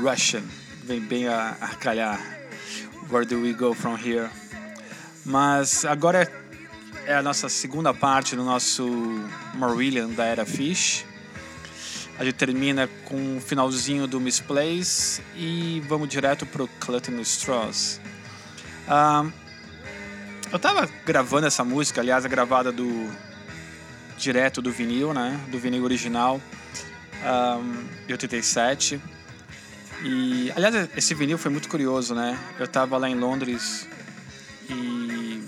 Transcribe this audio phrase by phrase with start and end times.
[0.00, 0.42] Russian.
[0.84, 2.18] Vem bem a, a calhar.
[3.10, 4.30] Where do we go from here?
[5.24, 6.22] Mas agora
[7.06, 8.88] é, é a nossa segunda parte do nosso
[9.54, 11.04] Marillion da Era Fish.
[12.18, 18.00] A gente termina com o finalzinho do Misplace e vamos direto pro Clutton Straws.
[20.52, 23.08] Eu tava gravando essa música, aliás, a gravada do
[24.18, 25.40] direto do vinil, né?
[25.48, 26.40] Do vinil original,
[27.24, 29.00] um, de 87.
[30.02, 32.38] E, aliás, esse vinil foi muito curioso, né?
[32.58, 33.86] Eu tava lá em Londres
[34.68, 35.44] e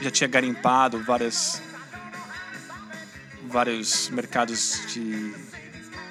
[0.00, 1.60] já tinha garimpado várias
[3.48, 5.32] vários mercados de,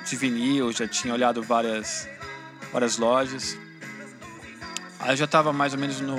[0.09, 2.07] de vinil, já tinha olhado várias
[2.71, 3.57] várias lojas.
[4.99, 6.17] Aí eu já estava mais ou menos no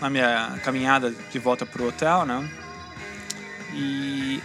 [0.00, 2.48] na minha caminhada de volta pro hotel, né?
[3.72, 4.42] E,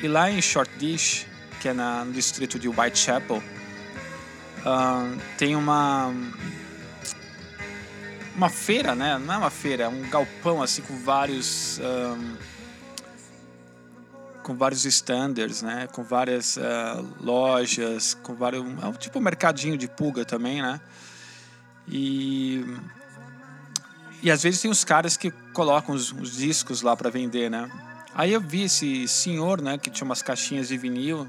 [0.00, 1.26] e lá em Short Dish,
[1.60, 3.42] que é na, no distrito de Whitechapel,
[5.36, 6.12] tem uma
[8.36, 9.18] uma feira, né?
[9.18, 12.36] Não é uma feira, é um galpão assim com vários um,
[14.42, 15.88] com vários standards, né?
[15.92, 20.80] Com várias uh, lojas, com vários é um tipo um mercadinho de pulga também, né?
[21.88, 22.64] E
[24.22, 27.70] e às vezes tem os caras que colocam os, os discos lá para vender, né?
[28.14, 31.28] Aí eu vi esse senhor, né, que tinha umas caixinhas de vinil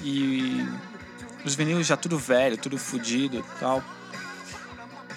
[0.00, 0.64] e
[1.48, 3.82] os vinil já tudo velho, tudo fodido, tal.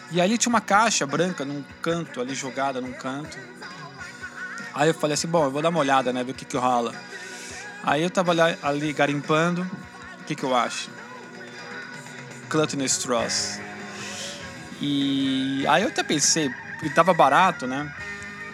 [0.10, 3.38] E ali tinha uma caixa branca num canto, ali jogada num canto.
[4.74, 6.58] Aí eu falei assim, bom, eu vou dar uma olhada, né, ver o que que
[6.58, 6.94] rola.
[7.84, 8.32] Aí eu tava
[8.62, 9.70] ali, garimpando,
[10.22, 10.90] o que que eu acho?
[12.50, 13.60] Clutton Straws.
[14.82, 16.50] E aí eu até pensei,
[16.82, 17.94] ele tava barato, né?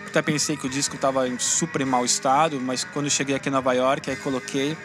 [0.07, 3.49] Até pensei que o disco tava em super mau estado, mas quando eu cheguei aqui
[3.49, 4.77] em Nova York, aí coloquei,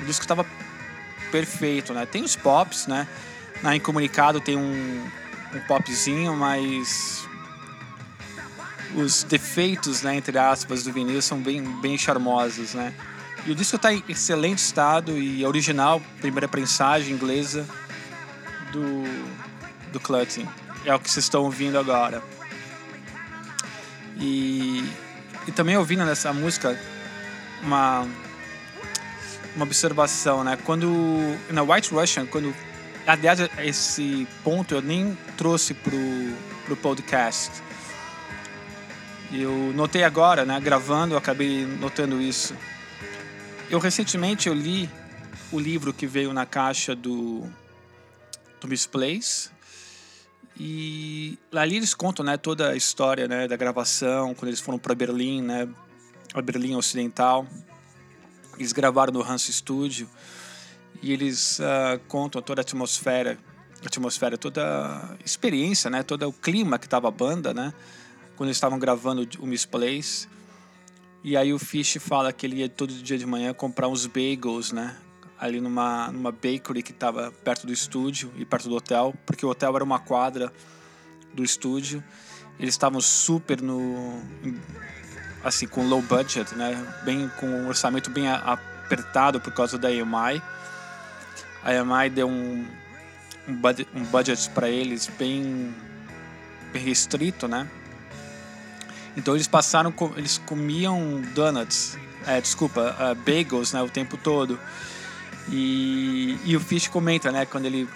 [0.00, 0.44] o disco tava
[1.36, 2.06] perfeito, né?
[2.06, 3.06] Tem os pops, né?
[3.62, 5.06] Na Incomunicado tem um,
[5.54, 7.28] um popzinho, mas
[8.94, 12.94] os defeitos, né, entre aspas, do vinil são bem, bem charmosos, né?
[13.44, 17.66] E o disco está em excelente estado e é original, primeira prensagem inglesa
[18.72, 19.04] do,
[19.92, 20.48] do Clutting.
[20.86, 22.22] É o que vocês estão ouvindo agora.
[24.18, 24.90] E,
[25.46, 26.78] e também ouvindo nessa música
[27.62, 28.06] uma,
[29.56, 30.56] uma observação, né?
[30.64, 30.88] Quando
[31.50, 32.54] na White Russian, quando
[33.06, 35.98] aliás esse ponto eu nem trouxe pro
[36.66, 37.50] pro podcast.
[39.32, 42.54] Eu notei agora, né, gravando, eu acabei notando isso.
[43.70, 44.88] Eu recentemente eu li
[45.50, 47.44] o livro que veio na caixa do
[48.60, 49.50] do Misplace
[50.58, 54.94] e ali eles contam, né, toda a história, né, da gravação, quando eles foram para
[54.94, 55.68] Berlim, né,
[56.32, 57.46] a Berlim Ocidental.
[58.58, 60.08] Eles gravaram no Hans Studio
[61.02, 63.38] e eles uh, contam toda a atmosfera,
[63.84, 67.72] atmosfera, toda a experiência, né, todo o clima que tava a banda, né,
[68.36, 70.28] quando eles estavam gravando o Misplace.
[71.22, 74.72] E aí o Fish fala que ele ia todo dia de manhã comprar uns bagels,
[74.72, 74.96] né,
[75.38, 79.50] ali numa, numa bakery que estava perto do estúdio e perto do hotel, porque o
[79.50, 80.52] hotel era uma quadra
[81.34, 82.02] do estúdio.
[82.58, 84.18] Eles estavam super no
[85.46, 86.76] assim com low budget, né?
[87.04, 90.42] Bem com um orçamento bem apertado por causa da EMI.
[91.62, 92.66] A EMI deu um
[93.48, 95.72] um budget, um budget para eles bem
[96.72, 97.68] bem restrito, né?
[99.16, 101.96] Então eles passaram, eles comiam donuts,
[102.26, 104.58] é, desculpa, uh, bagels, né, o tempo todo.
[105.48, 107.88] E, e o Fish comenta, né, quando ele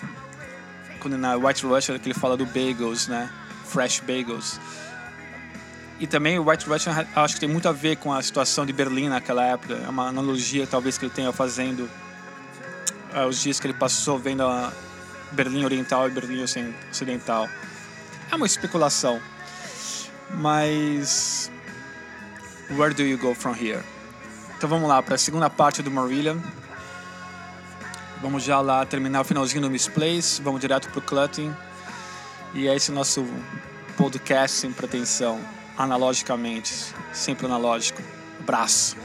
[1.00, 3.28] quando na White Russian que ele fala do bagels, né,
[3.66, 4.60] fresh bagels.
[6.00, 8.72] E também o White Russian acho que tem muito a ver com a situação de
[8.72, 9.74] Berlim naquela época.
[9.74, 11.80] É uma analogia talvez que ele tenha fazendo
[13.14, 14.72] uh, os dias que ele passou vendo a
[15.32, 17.46] Berlim Oriental e Berlim Ocidental.
[18.32, 19.20] É uma especulação.
[20.30, 21.50] Mas
[22.70, 23.82] where do you go from here?
[24.56, 26.38] Então vamos lá para a segunda parte do Marillion.
[28.22, 31.54] Vamos já lá terminar o finalzinho do Misplace, vamos direto pro Clutting.
[32.54, 33.26] E é esse nosso
[33.98, 35.40] podcast sem pretensão,
[35.82, 36.72] analogicamente,
[37.12, 38.02] sempre analógico.
[38.40, 38.96] Abraço,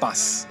[0.00, 0.46] paz.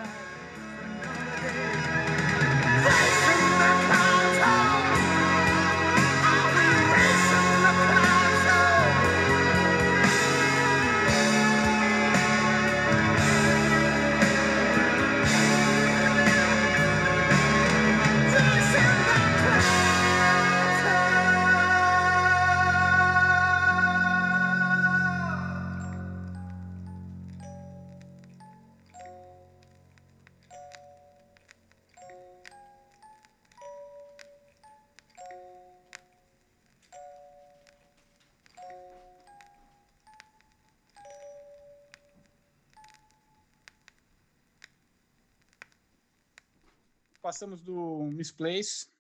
[47.32, 48.92] Passamos do Misplace.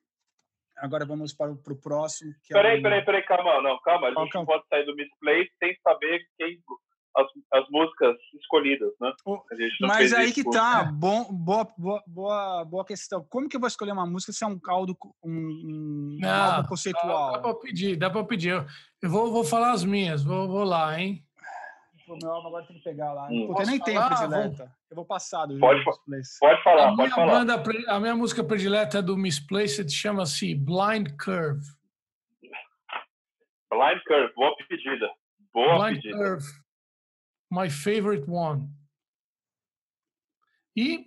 [0.77, 2.33] Agora vamos para o próximo.
[2.43, 2.81] Que peraí, é o...
[2.81, 4.07] peraí, peraí, calma, não, calma.
[4.07, 6.57] A gente que é não pode sair do Misplay sem saber quem
[7.17, 9.11] as, as músicas escolhidas, né?
[9.25, 13.21] O- A gente não Mas aí que por- tá, bom, boa, boa, boa, boa questão.
[13.29, 16.61] Como que eu vou escolher uma música se é um caldo, um, um Não, álbum
[16.61, 17.33] Dá, conceitual?
[17.33, 18.51] dá para pedir, dá para pedir.
[18.51, 18.65] Eu,
[19.03, 21.21] eu vou, vou falar as minhas, vou, vou lá, hein?
[22.07, 23.27] O meu álbum agora tem que pegar lá.
[23.27, 23.53] Hum.
[23.57, 24.27] Eu nem Posso tenho falar?
[24.27, 24.75] predileta.
[24.89, 25.83] Eu vou passar do Pode.
[25.83, 27.31] Pode falar, a, pode minha falar.
[27.45, 31.65] banda, a minha música predileta do Misplaced chama-se Blind Curve.
[33.71, 35.09] Blind Curve, boa pedida.
[35.53, 36.18] Boa Blind pedida.
[36.18, 36.45] Curve,
[37.50, 38.69] my favorite one.
[40.75, 41.06] E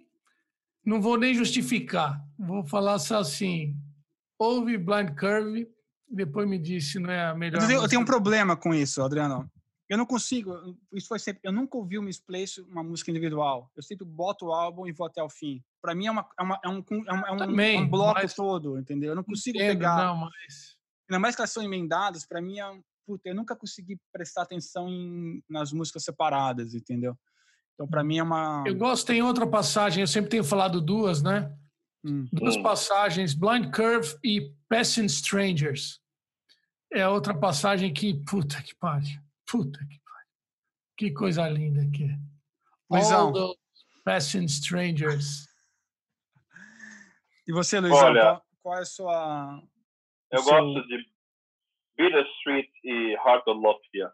[0.85, 3.75] não vou nem justificar, vou falar só assim:
[4.39, 5.69] ouve Blind Curve,
[6.09, 7.61] depois me diz se não é a melhor.
[7.63, 9.51] Eu tenho, eu tenho um problema com isso, Adriano.
[9.89, 10.77] Eu não consigo.
[10.93, 11.41] Isso foi sempre.
[11.45, 13.71] Eu nunca ouvi o Misplace uma música individual.
[13.77, 15.63] Eu sempre boto o álbum e vou até o fim.
[15.83, 17.89] Para mim é, uma, é, uma, é um, é um, é um- Também, é um
[17.89, 19.11] bloco mas- todo, entendeu?
[19.11, 19.97] Eu não consigo Entendo, pegar.
[20.07, 20.77] Não, mas
[21.11, 22.83] Ainda mais que elas são emendadas, para mim é um.
[23.07, 27.15] Puta, eu nunca consegui prestar atenção em, nas músicas separadas, entendeu?
[27.75, 28.65] Então, para mim é uma.
[28.67, 31.55] eu gosto, tem outra passagem, eu sempre tenho falado duas, né?
[32.03, 32.27] Hum.
[32.33, 32.63] Duas Hum.
[32.63, 36.01] passagens, Blind Curve e Passing Strangers.
[36.91, 40.31] É outra passagem que, puta que pariu, puta que pariu.
[40.97, 42.19] Que coisa linda que é.
[42.91, 43.27] Luizão.
[43.29, 43.59] All those
[44.05, 45.47] Passing Strangers.
[47.47, 49.63] E você, Luizão, Olha, qual, qual é a sua.
[50.31, 50.97] Eu seu- gosto de
[51.97, 54.13] Bitter Street e Heart of Lothian.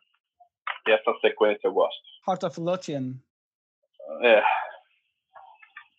[0.87, 2.00] Essa sequência eu gosto.
[2.29, 3.15] Heart of Lothian?
[4.23, 4.43] É,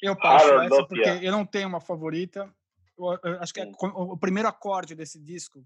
[0.01, 0.85] Eu passo essa Lothian.
[0.87, 2.53] porque eu não tenho uma favorita.
[2.97, 3.73] Eu, eu acho que é Hum.
[3.81, 5.65] o primeiro acorde desse disco,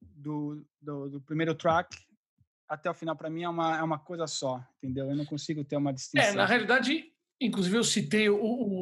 [0.00, 1.96] do, do, do primeiro track,
[2.68, 5.10] até o final, para mim, é uma, é uma coisa só, entendeu?
[5.10, 6.34] Eu não consigo ter uma É, distinção.
[6.34, 7.04] na realidade,
[7.40, 8.36] inclusive eu citei o,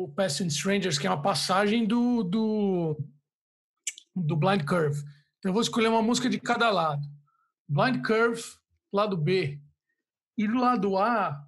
[0.04, 2.96] o Passing Strangers, que é uma passagem do, do,
[4.14, 4.98] do Blind Curve.
[5.38, 7.02] Então eu vou escolher uma música de cada lado.
[7.68, 8.42] Blind Curve,
[8.92, 9.60] lado B.
[10.36, 11.46] E do lado A,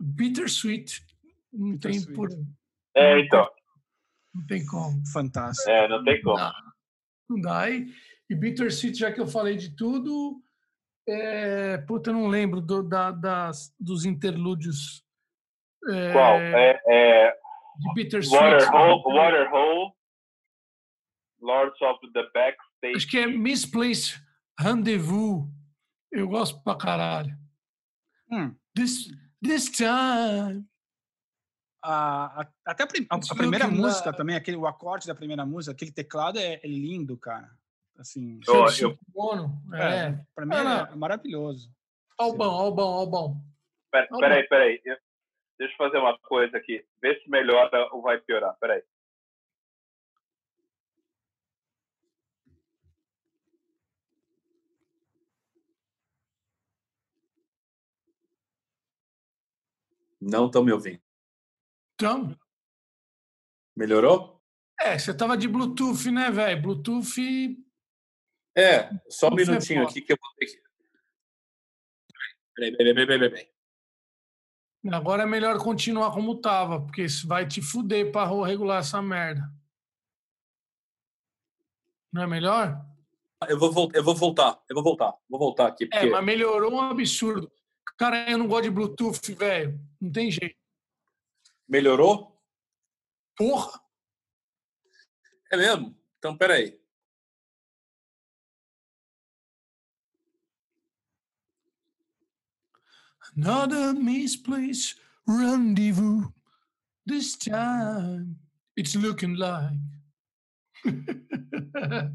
[0.00, 1.00] Bittersweet.
[1.52, 2.28] Não tem, por,
[2.96, 3.48] é então.
[4.34, 5.02] não tem como.
[5.12, 5.70] Fantástico.
[5.70, 6.38] É, não tem como.
[6.38, 6.52] Não,
[7.30, 7.70] não dá.
[7.70, 7.92] E,
[8.28, 10.42] e Bittersweet, já que eu falei de tudo,
[11.08, 15.04] é, puta, eu não lembro do- da- das, dos interlúdios
[15.90, 16.36] é, Qual?
[16.38, 17.32] É, é
[17.78, 18.40] de Bittersweet.
[18.40, 19.92] Waterhole, Waterhole,
[21.40, 22.96] Lords of the Backstage.
[22.96, 24.22] Acho que é Misplaced
[24.60, 25.48] Rendezvous.
[26.12, 27.36] Eu gosto pra caralho.
[28.30, 29.08] Hum, This,
[29.42, 30.64] this time.
[31.84, 35.72] a, a- até a, prim- a- primeira música também, aquele, o acorde da primeira música,
[35.72, 37.50] aquele teclado é, é lindo, cara.
[38.02, 39.62] Assim, Eu- eu- Bono.
[39.74, 40.24] é, É.
[40.34, 40.96] para mim Ah, é, não.
[40.98, 41.70] maravilhoso.
[42.18, 43.36] Ó o bom, ó o bom, ó o bom.
[43.92, 44.82] Pera- Peraí, peraí.
[44.82, 46.84] Deixa eu fazer uma coisa aqui.
[47.00, 48.56] Vê se melhora ou vai piorar.
[48.58, 48.82] Peraí.
[60.20, 61.00] Não estão me ouvindo.
[61.94, 62.36] Então,
[63.76, 64.40] Melhorou?
[64.80, 66.60] é, você tava de Bluetooth, né, velho?
[66.62, 67.56] Bluetooth.
[68.56, 70.62] É, só um é minutinho aqui que eu vou ter que.
[72.54, 73.52] Peraí, peraí, peraí, peraí.
[74.92, 79.42] Agora é melhor continuar como tava, porque isso vai te fuder pra regular essa merda.
[82.12, 82.84] Não é melhor?
[83.48, 85.84] Eu vou, vol- eu vou voltar, eu vou voltar, vou voltar aqui.
[85.84, 86.10] É, Porque...
[86.10, 87.50] mas melhorou um absurdo.
[87.96, 89.80] Cara, eu não gosto de Bluetooth, velho.
[90.00, 90.56] Não tem jeito.
[91.68, 92.38] Melhorou?
[93.36, 93.80] Porra!
[95.50, 95.96] É mesmo?
[96.18, 96.81] Então, peraí.
[103.36, 104.96] Another misplaced
[105.26, 106.32] rendezvous.
[107.06, 108.36] This time
[108.76, 109.72] it's looking like.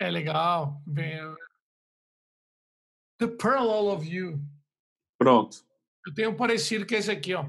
[0.00, 0.82] é legal.
[0.86, 1.36] Vem-
[3.18, 4.40] The Parallel of You.
[5.18, 5.64] Pronto.
[6.06, 7.48] Eu tenho um parecido que esse aqui, ó.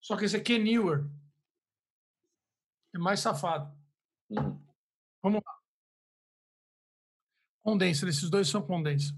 [0.00, 1.04] Só que esse aqui é newer.
[2.94, 3.76] É mais safado.
[4.30, 4.66] Hum.
[7.62, 9.12] Condensa, esses dois são condensa.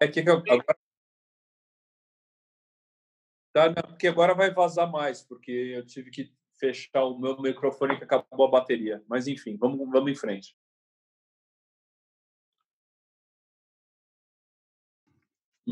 [0.00, 0.78] É que eu- agora...
[3.52, 7.98] Tá, não, porque agora vai vazar mais, porque eu tive que fechar o meu microfone
[7.98, 9.04] que acabou a bateria.
[9.08, 10.56] Mas enfim, vamos, vamos em frente.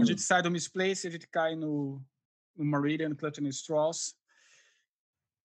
[0.00, 2.04] A gente sai do Misplace, a gente cai no,
[2.56, 3.10] no Meridian,
[3.50, 4.16] Straws,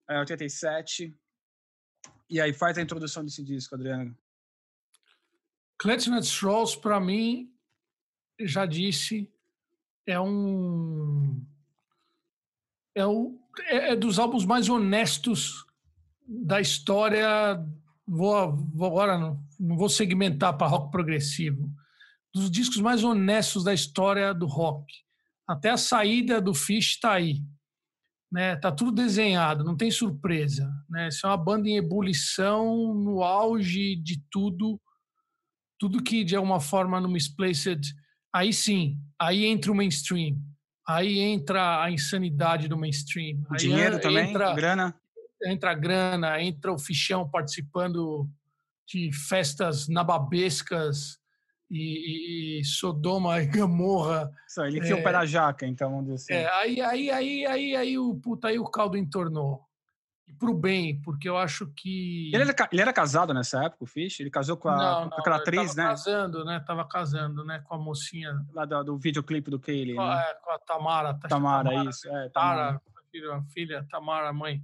[0.09, 1.15] é 87.
[2.33, 4.17] E aí faz a introdução desse disco, Adriano.
[5.85, 7.53] And Strolls, para mim,
[8.39, 9.31] já disse,
[10.07, 11.45] é um
[12.95, 15.63] é, o, é, é dos álbuns mais honestos
[16.27, 17.63] da história.
[18.07, 21.71] Vou, vou agora não, não vou segmentar para rock progressivo.
[22.33, 24.91] Dos discos mais honestos da história do rock.
[25.47, 27.43] Até a saída do Fish está aí.
[28.33, 28.55] Né?
[28.55, 30.67] Tá tudo desenhado, não tem surpresa.
[30.89, 31.09] Né?
[31.09, 34.81] Isso é uma banda em ebulição, no auge de tudo,
[35.79, 37.93] tudo que de alguma forma no Misplaced,
[38.33, 40.35] aí sim, aí entra o mainstream,
[40.87, 43.45] aí entra a insanidade do mainstream.
[43.51, 44.95] Aí Dinheiro também, entra, grana.
[45.45, 48.27] Entra a grana, entra o fichão participando
[48.87, 51.19] de festas nababescas
[51.75, 54.31] e, e, Sodoma e Gamorra.
[54.47, 56.33] Só, ele é, o pé na jaca, então, vamos dizer assim.
[56.33, 59.59] É, aí, aí, aí, aí, aí, o, puta, aí o caldo entornou.
[60.27, 62.29] E pro bem, porque eu acho que...
[62.31, 64.19] Ele era, ele era casado nessa época, o Fish?
[64.19, 65.85] Ele casou com, a, não, com aquela atriz, né?
[65.85, 66.63] casando, né?
[66.65, 67.59] Tava casando, né?
[67.65, 68.33] Com a mocinha...
[68.53, 70.23] Lá do, do videoclipe do Kaylee, com, né?
[70.29, 71.13] É, com a Tamara.
[71.15, 72.07] Tá Tamara, Tamara isso.
[72.07, 72.81] É, Tamara.
[73.11, 74.63] Filha, filha, Tamara, mãe.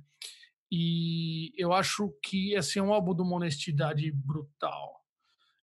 [0.72, 5.04] E eu acho que esse é um álbum de uma honestidade brutal.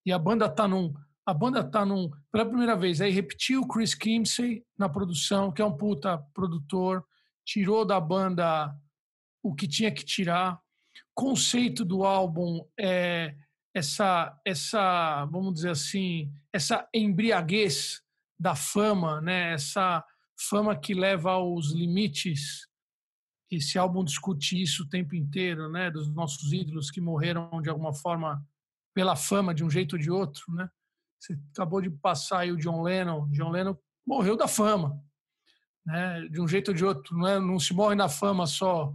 [0.05, 0.93] E a banda tá num
[1.27, 5.61] a banda tá num, pela primeira vez, aí repetiu o Chris Kimsey na produção, que
[5.61, 7.05] é um puta produtor,
[7.45, 8.73] tirou da banda
[9.43, 10.57] o que tinha que tirar.
[11.13, 13.35] Conceito do álbum é
[13.75, 18.01] essa essa, vamos dizer assim, essa embriaguez
[18.39, 19.53] da fama, né?
[19.53, 20.05] Essa
[20.49, 22.67] fama que leva aos limites.
[23.51, 25.91] Esse álbum discute isso o tempo inteiro, né?
[25.91, 28.41] Dos nossos ídolos que morreram de alguma forma
[28.93, 30.69] pela fama, de um jeito ou de outro, né?
[31.19, 33.27] Você acabou de passar aí o John Lennon.
[33.31, 35.03] John Lennon morreu da fama,
[35.85, 36.27] né?
[36.29, 37.39] De um jeito ou de outro, não, é?
[37.39, 38.93] não se morre na fama só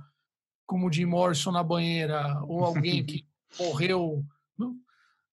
[0.66, 3.26] como o Jim Morrison na banheira ou alguém que
[3.58, 4.24] morreu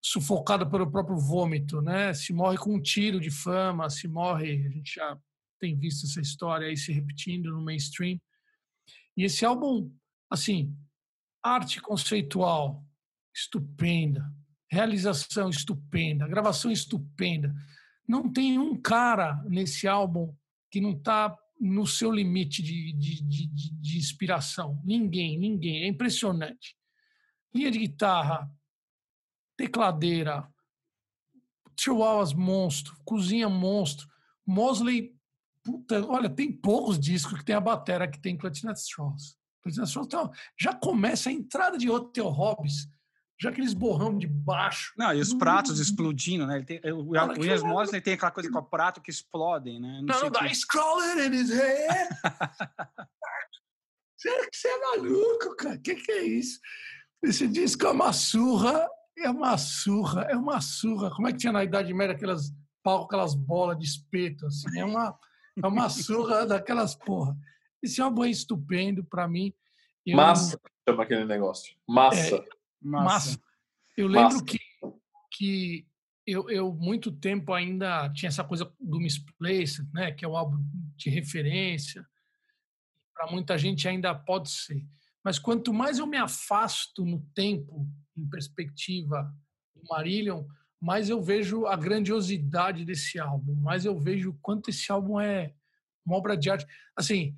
[0.02, 2.14] sufocado pelo próprio vômito, né?
[2.14, 5.18] Se morre com um tiro de fama, se morre, a gente já
[5.60, 8.20] tem visto essa história aí se repetindo no mainstream.
[9.16, 9.94] E esse álbum,
[10.30, 10.74] assim,
[11.44, 12.84] arte conceitual
[13.36, 14.34] estupenda,
[14.70, 17.54] realização estupenda, gravação estupenda.
[18.08, 20.34] Não tem um cara nesse álbum
[20.70, 24.82] que não está no seu limite de, de, de, de, inspiração.
[24.86, 25.84] Ninguém, ninguém.
[25.84, 26.78] É impressionante.
[27.54, 28.50] Linha de guitarra,
[29.58, 30.48] tecladeira,
[31.78, 34.08] chihuahuas monstro, cozinha monstro.
[34.46, 35.16] Mosley,
[35.64, 39.38] puta, olha, tem poucos discos que tem a batera que tem Clutch Strauss.
[39.66, 42.88] Então, já começa a entrada de Hotel Hobbs
[43.42, 44.94] já aqueles borrão de baixo.
[44.98, 46.58] Não, e os pratos explodindo, né?
[46.58, 50.02] Ele tem, o Williams Mosley tem aquela coisa com o prato que explodem, né?
[50.04, 52.10] Não, não, dá scrolling in his head.
[54.18, 55.76] Será que você é maluco, cara?
[55.76, 56.60] O que, que é isso?
[57.24, 58.86] Esse disco é uma surra,
[59.18, 61.10] é uma surra, é uma surra.
[61.12, 62.54] Como é que tinha na Idade Média aquelas
[62.84, 64.78] pau, aquelas bolas de espeto, assim?
[64.78, 65.18] É uma,
[65.64, 67.38] é uma surra daquelas porra.
[67.82, 69.54] Esse é um banho estupendo para mim.
[70.06, 70.18] Eu...
[70.18, 71.74] Massa, chama aquele negócio.
[71.88, 72.36] Massa.
[72.36, 73.32] É, Massa.
[73.32, 73.40] Mas
[73.98, 74.46] eu lembro Massa.
[74.46, 74.60] que,
[75.32, 75.88] que
[76.26, 80.58] eu, eu, muito tempo ainda tinha essa coisa do Misplaced, né, que é o álbum
[80.96, 82.06] de referência.
[83.14, 84.86] Para muita gente ainda pode ser.
[85.24, 89.34] Mas quanto mais eu me afasto no tempo, em perspectiva
[89.76, 90.46] do Marillion,
[90.80, 95.54] mais eu vejo a grandiosidade desse álbum, mais eu vejo quanto esse álbum é
[96.06, 96.66] uma obra de arte.
[96.96, 97.36] Assim,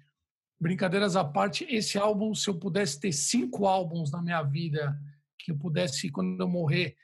[0.60, 4.96] brincadeiras à parte, esse álbum, se eu pudesse ter cinco álbuns na minha vida
[5.44, 6.96] que eu pudesse, quando eu morrer,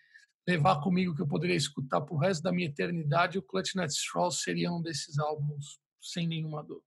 [0.47, 3.91] levar comigo, que eu poderia escutar para o resto da minha eternidade, o Clutch Nut
[3.91, 6.81] Strauss seria um desses álbuns, sem nenhuma dor.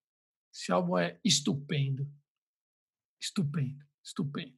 [0.53, 2.11] Esse álbum é estupendo.
[3.21, 4.57] Estupendo, estupendo.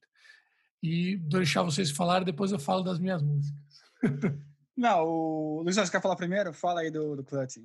[0.82, 3.60] E vou deixar vocês falarem, depois eu falo das minhas músicas.
[4.76, 6.52] Não, o Luiz, você quer falar primeiro?
[6.52, 7.58] Fala aí do, do Clutch.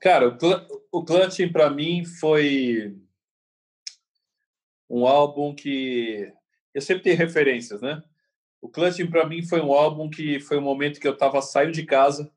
[0.00, 2.98] Cara, o, Cl o Clutch para mim foi
[4.88, 6.32] um álbum que
[6.72, 8.02] eu sempre tenho referências, né?
[8.60, 11.72] O Clutching para mim foi um álbum que foi um momento que eu estava saindo
[11.72, 12.30] de casa,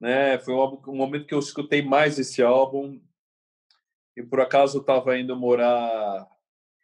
[0.00, 0.38] né?
[0.38, 3.00] Foi um, álbum, um, momento que eu escutei mais esse álbum
[4.16, 6.26] e por acaso eu estava indo morar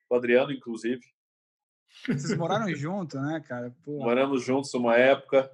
[0.08, 1.02] com o Adriano, inclusive.
[2.04, 3.74] Vocês moraram juntos, né, cara?
[3.84, 3.98] Pô.
[3.98, 5.50] Moramos juntos uma época.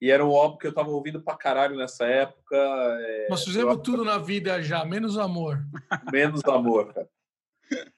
[0.00, 2.56] E era um álbum que eu tava ouvindo pra caralho nessa época.
[2.56, 3.28] É...
[3.28, 3.82] Nós fizemos eu...
[3.82, 5.64] tudo na vida já, menos amor.
[6.12, 7.08] Menos amor, cara.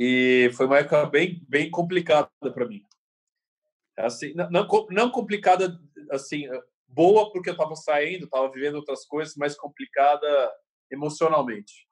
[0.00, 2.86] E foi uma época bem, bem complicada para mim.
[3.98, 5.76] Assim, não, não complicada,
[6.12, 6.44] assim,
[6.86, 10.54] boa porque eu estava saindo, estava vivendo outras coisas, mas complicada
[10.88, 11.88] emocionalmente.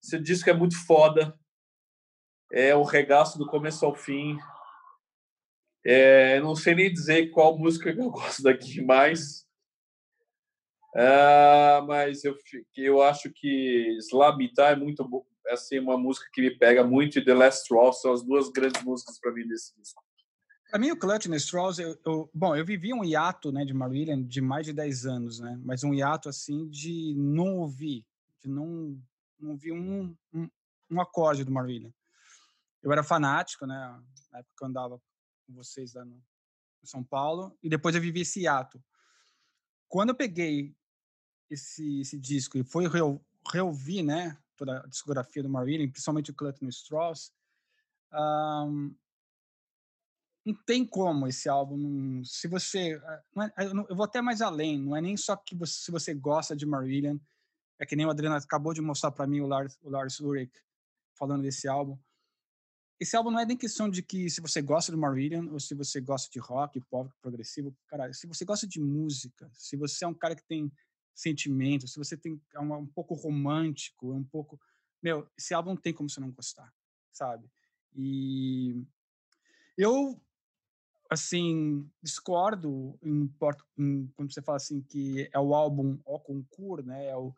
[0.00, 1.36] Esse disco é muito foda.
[2.52, 4.38] É o regaço do começo ao fim.
[5.84, 9.44] É, não sei nem dizer qual música eu gosto daqui mais.
[10.94, 12.36] Ah, mas eu,
[12.76, 15.02] eu acho que Slamita é muito
[15.46, 18.50] é assim uma música que me pega muito e The Last Straw são as duas
[18.50, 20.02] grandes músicas para mim desse disco.
[20.70, 23.72] Para mim, o Clutch and Straws, eu, eu, bom, eu vivi um hiato né, de
[23.72, 25.56] Marillion de mais de 10 anos, né?
[25.62, 28.04] Mas um hiato, assim, de não ouvir,
[28.42, 29.00] de não,
[29.38, 30.50] não ouvir um, um,
[30.90, 31.92] um acorde do Marillion.
[32.82, 33.76] Eu era fanático, né?
[34.32, 35.00] Na época que eu andava
[35.46, 36.16] com vocês lá no,
[36.82, 38.82] em São Paulo, e depois eu vivi esse hiato.
[39.88, 40.74] Quando eu peguei
[41.48, 42.86] esse, esse disco e foi
[43.52, 44.36] reouvir, né?
[44.56, 47.32] Toda a discografia do Marillion, principalmente o Clutch and Straws,
[48.12, 48.94] um,
[50.44, 52.22] não tem como esse álbum.
[52.24, 53.00] Se você.
[53.58, 56.54] É, eu vou até mais além, não é nem só que você, se você gosta
[56.54, 57.18] de Marillion,
[57.78, 60.52] é que nem o Adriano acabou de mostrar para mim o Lars, o Lars Ulrich
[61.18, 61.98] falando desse álbum.
[63.00, 65.74] Esse álbum não é nem questão de que se você gosta de Marillion ou se
[65.74, 70.08] você gosta de rock, pop, progressivo, cara, se você gosta de música, se você é
[70.08, 70.70] um cara que tem
[71.14, 74.60] sentimento, se você tem é um, um pouco romântico, é um pouco,
[75.02, 76.72] meu, esse álbum tem como você não gostar,
[77.12, 77.48] sabe?
[77.94, 78.84] E
[79.76, 80.20] eu
[81.10, 83.30] assim, discordo em,
[83.78, 87.06] em, quando você fala assim que é o álbum ao concurso, né?
[87.06, 87.34] É, o,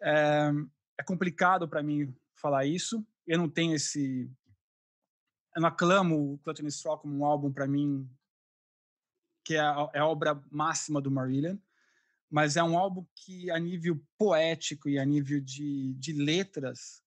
[0.00, 0.50] é,
[0.98, 3.04] é complicado para mim falar isso.
[3.26, 4.30] Eu não tenho esse,
[5.54, 8.08] eu não aclamo o Clutch Straw como um álbum para mim
[9.44, 11.56] que é a, é a, obra máxima do Marillion,
[12.32, 17.02] mas é um álbum que a nível poético e a nível de, de letras,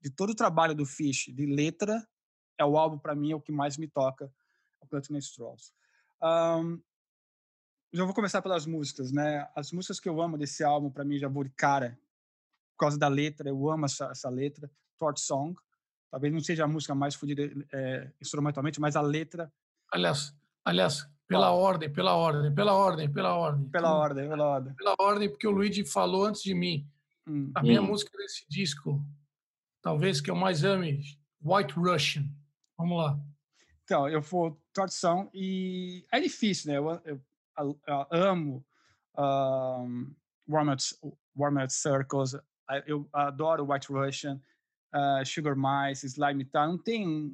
[0.00, 2.08] de todo o trabalho do Fish, de letra,
[2.56, 4.32] é o álbum para mim é o que mais me toca
[4.80, 5.72] o Platinum Straws.
[6.22, 6.80] Um,
[7.92, 9.50] já vou começar pelas músicas, né?
[9.56, 11.98] As músicas que eu amo desse álbum, para mim, já vou de cara,
[12.76, 14.70] por causa da letra, eu amo essa, essa letra.
[14.96, 15.58] Torch Song,
[16.12, 19.52] talvez não seja a música mais fodida é, instrumentalmente, mas a letra.
[19.92, 20.32] Aliás,
[20.64, 23.68] aliás, pela ordem, pela ordem, pela ordem, pela ordem.
[23.70, 24.74] Pela ordem, pela ordem.
[24.74, 26.84] Pela ordem, porque o Luigi falou antes de mim.
[27.24, 27.52] Hum.
[27.54, 27.86] A minha hum.
[27.86, 29.00] música desse disco,
[29.80, 31.00] talvez que eu mais ame,
[31.40, 32.24] White Russian.
[32.76, 33.16] Vamos lá.
[33.84, 36.78] Então, eu vou torção e é difícil, né?
[36.78, 37.20] Eu, eu,
[37.58, 38.66] eu, eu amo
[39.16, 40.12] um,
[40.48, 40.74] Warm,
[41.36, 42.34] Warm Circles,
[42.86, 44.40] eu adoro White Russian,
[44.92, 46.66] uh, Sugar Mice, Slime Tá.
[46.66, 47.32] Não tem.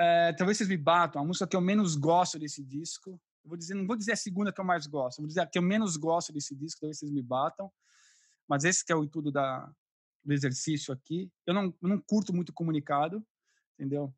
[0.00, 1.20] Uh, talvez vocês me batam.
[1.20, 3.20] A música que eu menos gosto desse disco.
[3.44, 5.58] Vou dizer, não vou dizer a segunda que eu mais gosto, vou dizer a que
[5.58, 7.70] eu menos gosto desse disco, talvez vocês me batam.
[8.48, 9.70] Mas esse que é o tudo da,
[10.24, 11.30] do exercício aqui.
[11.46, 13.24] Eu não, eu não curto muito comunicado,
[13.78, 14.14] entendeu?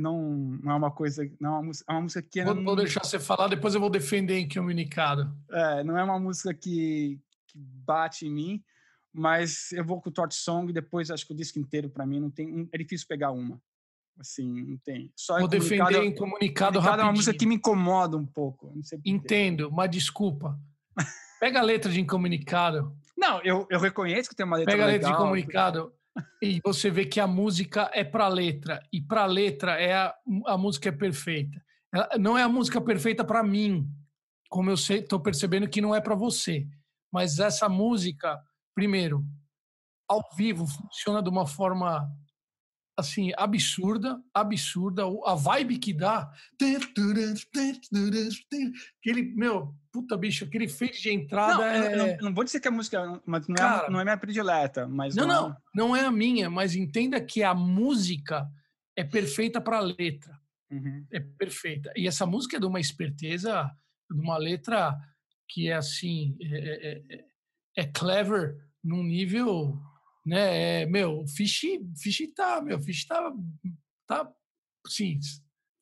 [0.00, 2.64] não, não é uma coisa, não é uma, música, é uma música que vou, não,
[2.64, 5.34] vou deixar você falar, depois eu vou defender em comunicado.
[5.50, 8.64] É, não é uma música que, que bate em mim,
[9.12, 12.06] mas eu vou com o Torch Song e depois acho que o disco inteiro para
[12.06, 13.60] mim não tem, é difícil pegar uma.
[14.18, 15.12] Assim, não tem.
[15.16, 18.72] Só vou defender em comunicado, comunicado é uma música que me incomoda um pouco.
[19.04, 20.58] Entendo, mas desculpa.
[21.40, 22.96] Pega a letra de incomunicado.
[23.16, 25.92] Não, eu, eu reconheço que tem uma letra Pega legal, a letra de comunicado
[26.42, 30.14] e você vê que a música é para letra e para letra é a,
[30.46, 31.62] a música é perfeita.
[31.92, 33.88] Ela, não é a música perfeita para mim,
[34.48, 36.66] como eu sei, estou percebendo que não é para você.
[37.10, 38.40] Mas essa música,
[38.74, 39.24] primeiro,
[40.08, 42.08] ao vivo funciona de uma forma
[42.96, 46.30] assim absurda, absurda, a vibe que dá,
[48.98, 51.96] aquele meu puta bicho, aquele fade de entrada não, é...
[51.96, 54.88] não, não, vou dizer que a música mas não, Cara, é, não é minha predileta,
[54.88, 58.48] mas não, não, não, é a minha, mas entenda que a música
[58.96, 60.38] é perfeita para a letra,
[60.70, 61.06] uhum.
[61.10, 61.92] é perfeita.
[61.96, 63.70] E essa música é de uma esperteza,
[64.10, 64.96] de uma letra
[65.48, 67.24] que é assim, é, é, é,
[67.76, 69.78] é clever num nível
[70.24, 70.82] né?
[70.82, 71.62] É, meu, o Fish,
[71.96, 73.32] Fish tá, meu, Fish tá,
[74.06, 74.32] tá,
[74.86, 75.18] sim,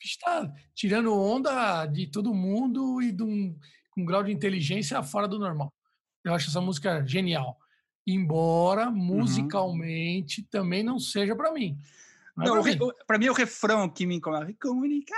[0.01, 3.59] Fish tá tirando onda de todo mundo e de um,
[3.97, 5.73] um grau de inteligência fora do normal.
[6.25, 7.59] Eu acho essa música genial.
[8.07, 8.97] Embora uhum.
[8.97, 10.47] musicalmente uhum.
[10.51, 11.79] também não seja para mim.
[12.37, 12.63] Não, não
[13.07, 13.25] para mim.
[13.25, 14.53] mim é o refrão que me incomoda.
[14.61, 15.17] Comunicar.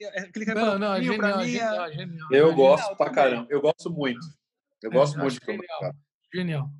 [0.00, 1.92] É, aquele não, não, é genial, genial, é...
[1.92, 3.46] genial, Eu genial, gosto pra caramba.
[3.50, 4.26] Eu gosto muito.
[4.82, 5.94] Eu gosto muito de genial.
[6.32, 6.70] Genial.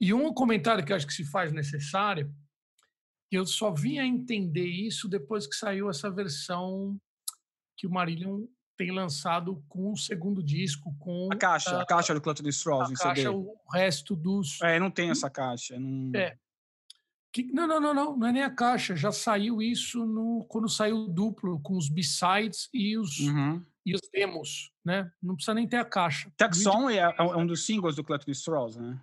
[0.00, 2.34] E um comentário que eu acho que se faz necessário,
[3.30, 6.98] que eu só vim a entender isso depois que saiu essa versão
[7.76, 12.14] que o Marillion tem lançado com o segundo disco, com a caixa, a, a caixa
[12.14, 13.28] do Clutch Straws, a caixa, CD.
[13.28, 14.60] o resto dos.
[14.62, 15.78] É, não tem essa caixa.
[15.78, 16.10] Não...
[16.18, 16.36] É.
[17.32, 18.94] Que, não, não, não, não, não é nem a caixa.
[18.94, 23.64] Já saiu isso no, quando saiu o duplo, com os B-sides e os, uhum.
[23.84, 25.10] e os demos, né?
[25.20, 26.32] Não precisa nem ter a caixa.
[26.36, 29.00] Taxon é, é um dos singles do Clutch Straws, né?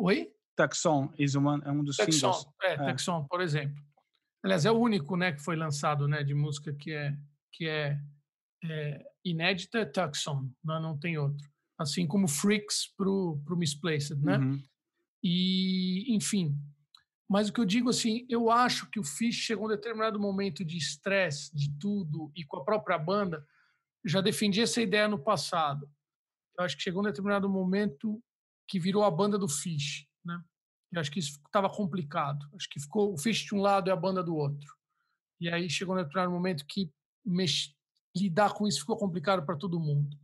[0.00, 0.32] Oi?
[0.56, 2.46] Taxon é um dos Taxon, singles.
[2.62, 3.82] É, é, Taxon, por exemplo.
[4.42, 7.16] Aliás, é o único, né, que foi lançado, né, de música que é
[7.52, 7.98] que é,
[8.64, 11.46] é inédita, é Taxon, não, não tem outro.
[11.78, 14.38] assim como Freaks pro, pro Misplaced, né?
[14.38, 14.62] Uhum.
[15.22, 16.56] E, enfim.
[17.28, 20.18] Mas o que eu digo assim, eu acho que o Fish chegou a um determinado
[20.18, 23.46] momento de estresse, de tudo, e com a própria banda,
[24.04, 25.88] já defendi essa ideia no passado.
[26.58, 28.22] Eu acho que chegou um determinado momento
[28.70, 30.40] que virou a banda do Fish, né?
[30.92, 32.48] Eu acho que isso estava complicado.
[32.54, 34.72] Acho que ficou o Fish de um lado e a banda do outro.
[35.40, 36.88] E aí chegou um determinado momento que
[37.24, 37.74] mex...
[38.16, 40.16] lidar com isso ficou complicado para todo mundo.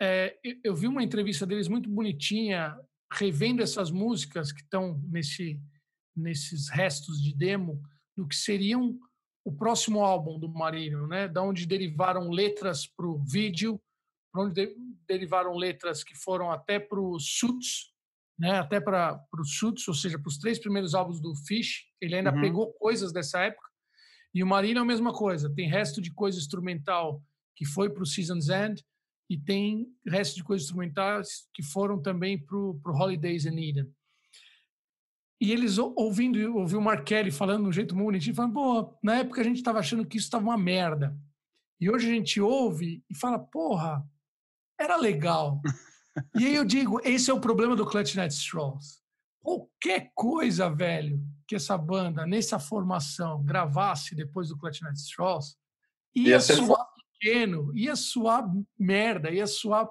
[0.00, 2.76] É, eu vi uma entrevista deles muito bonitinha,
[3.12, 5.60] revendo essas músicas que estão nesse
[6.14, 7.80] nesses restos de demo
[8.14, 8.98] do que seriam
[9.44, 11.26] o próximo álbum do Marinho, né?
[11.26, 13.80] Da onde derivaram letras para o vídeo,
[14.32, 14.74] para onde de,
[15.06, 17.92] derivaram letras que foram até para os Suits,
[18.38, 18.58] né?
[18.58, 21.84] Até para os Suits, ou seja, para os três primeiros álbuns do Fish.
[22.00, 22.40] Ele ainda uhum.
[22.40, 23.68] pegou coisas dessa época.
[24.34, 25.52] E o Marinho é a mesma coisa.
[25.54, 27.22] Tem resto de coisa instrumental
[27.54, 28.82] que foi para o Season's End
[29.28, 33.94] e tem resto de coisas instrumentais que foram também para o Holidays in Eden.
[35.40, 38.98] E eles ouvindo, ouviu o Mark Kelly falando de um jeito muito bonitinho, falando, pô,
[39.02, 41.18] na época a gente estava achando que isso estava uma merda.
[41.80, 44.08] E hoje a gente ouve e fala, porra,
[44.82, 45.60] era legal.
[46.38, 49.00] e aí eu digo, esse é o problema do Clutch Night Strolls.
[49.40, 55.56] Qualquer coisa, velho, que essa banda, nessa formação, gravasse depois do Clutch Night Strolls,
[56.14, 58.44] ia, ia suar pequeno, ia suar
[58.78, 59.88] merda, ia suar...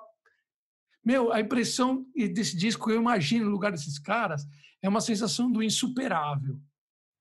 [1.03, 4.45] Meu, a impressão desse disco, eu imagino no lugar desses caras,
[4.81, 6.59] é uma sensação do insuperável.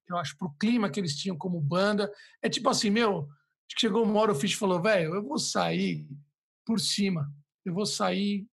[0.09, 2.13] Eu acho, pro clima que eles tinham como banda.
[2.43, 3.29] É tipo assim, meu,
[3.79, 6.07] chegou uma hora o Fish falou, velho, eu vou sair
[6.65, 7.33] por cima.
[7.65, 8.47] Eu vou sair.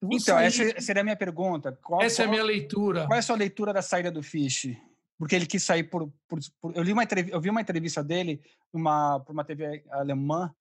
[0.00, 0.46] Eu vou então, sair...
[0.46, 1.72] essa seria a minha pergunta.
[1.82, 3.06] Qual, essa qual, é a minha leitura.
[3.06, 4.76] Qual é a sua leitura da saída do Fish?
[5.18, 6.12] Porque ele quis sair por.
[6.28, 10.54] por, por eu, li uma eu vi uma entrevista dele para uma TV alemã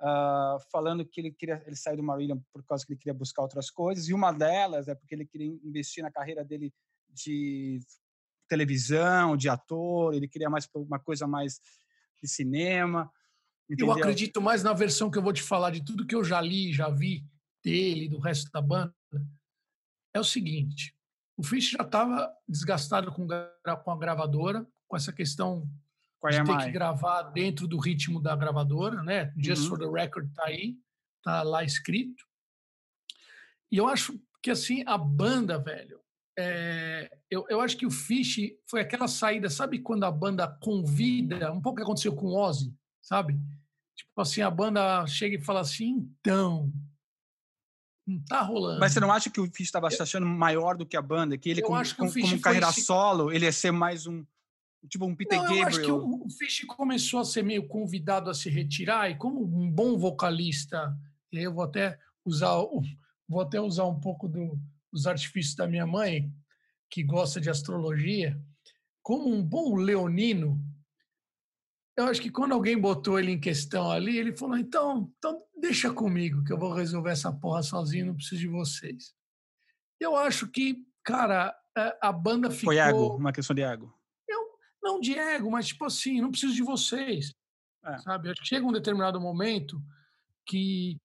[0.00, 3.42] Uh, falando que ele queria ele sair do Marillion por causa que ele queria buscar
[3.42, 6.72] outras coisas e uma delas é porque ele queria investir na carreira dele
[7.08, 7.80] de
[8.48, 11.60] televisão, de ator, ele queria mais uma coisa mais
[12.22, 13.10] de cinema.
[13.70, 13.86] Entendeu?
[13.86, 16.40] Eu acredito mais na versão que eu vou te falar de tudo que eu já
[16.40, 17.24] li, já vi
[17.62, 18.94] dele, do resto da banda.
[20.14, 20.94] É o seguinte:
[21.36, 25.68] o Fish já estava desgastado com, com a gravadora, com essa questão
[26.30, 29.32] de ter que gravar dentro do ritmo da gravadora, né?
[29.36, 29.68] Just uhum.
[29.68, 30.76] for the record tá aí,
[31.22, 32.26] tá lá escrito.
[33.70, 36.00] E eu acho que assim a banda, velho,
[36.38, 41.52] é, eu, eu acho que o Fish foi aquela saída, sabe quando a banda convida,
[41.52, 42.72] um pouco que aconteceu com o Ozzy,
[43.08, 43.40] sabe?
[43.96, 46.70] Tipo assim, a banda chega e fala assim, então,
[48.06, 48.80] não tá rolando.
[48.80, 51.38] Mas você não acha que o Fish estava se achando maior do que a banda?
[51.38, 52.82] Que ele, eu como, acho que o Fish como carreira esse...
[52.82, 54.24] solo, ele ia ser mais um,
[54.90, 55.62] tipo um Peter não, Gabriel?
[55.62, 59.16] Eu acho que o, o Fish começou a ser meio convidado a se retirar, e
[59.16, 60.94] como um bom vocalista,
[61.32, 62.56] eu vou até usar,
[63.26, 64.60] vou até usar um pouco do
[64.92, 66.30] os artifícios da minha mãe,
[66.90, 68.40] que gosta de astrologia,
[69.02, 70.58] como um bom leonino,
[71.98, 75.92] eu acho que quando alguém botou ele em questão ali, ele falou: então, então deixa
[75.92, 79.12] comigo, que eu vou resolver essa porra sozinho, não preciso de vocês.
[79.98, 81.52] Eu acho que, cara,
[82.00, 82.72] a banda ficou.
[82.72, 83.92] Foi ego, uma questão de ego.
[84.28, 84.40] Eu,
[84.80, 87.34] não de ego, mas tipo assim, não preciso de vocês.
[87.84, 87.98] É.
[87.98, 88.32] Sabe?
[88.44, 89.82] Chega um determinado momento
[90.46, 90.96] que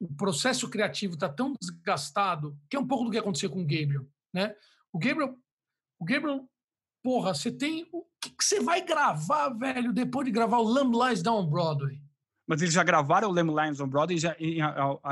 [0.00, 3.66] o processo criativo está tão desgastado, que é um pouco do que aconteceu com o
[3.66, 4.56] Gabriel, né?
[4.90, 5.38] O Gabriel,
[5.98, 6.48] o Gabriel,
[7.02, 7.86] porra, você tem
[8.20, 12.00] que, que você vai gravar, velho, depois de gravar o Lamb Lies Down Broadway?
[12.50, 14.34] Mas eles já gravaram o Lamb Lies on Broadway já,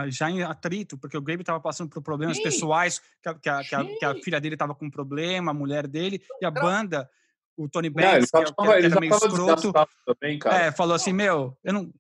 [0.09, 2.43] já em atrito, porque o Gabriel estava passando por problemas Sim.
[2.43, 5.53] pessoais, que a, que, a, que, a, que a, filha dele estava com um problema,
[5.53, 7.09] a mulher dele, e a banda,
[7.57, 9.73] o Tony Banks, que, que, era meio escroto,
[10.05, 11.93] também, é, falou assim, meu, eu não,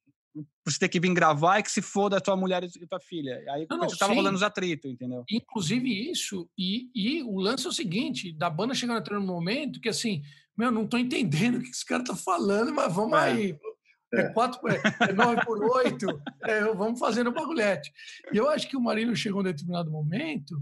[0.70, 3.42] você tem que vir gravar e que se foda a tua mulher e tua filha.
[3.50, 4.16] Aí não, não, tava sim.
[4.16, 5.24] rolando os atritos, entendeu?
[5.30, 9.80] Inclusive isso, e, e o lance é o seguinte, da banda chegando até um momento
[9.80, 10.22] que assim,
[10.56, 13.22] meu, não tô entendendo o que esse cara tá falando, mas vamos é.
[13.22, 13.58] aí.
[14.12, 16.06] É, é quatro, é, nove por oito,
[16.44, 17.92] é, vamos fazendo o bagulhete.
[18.32, 20.60] E eu acho que o Marino chegou em um determinado momento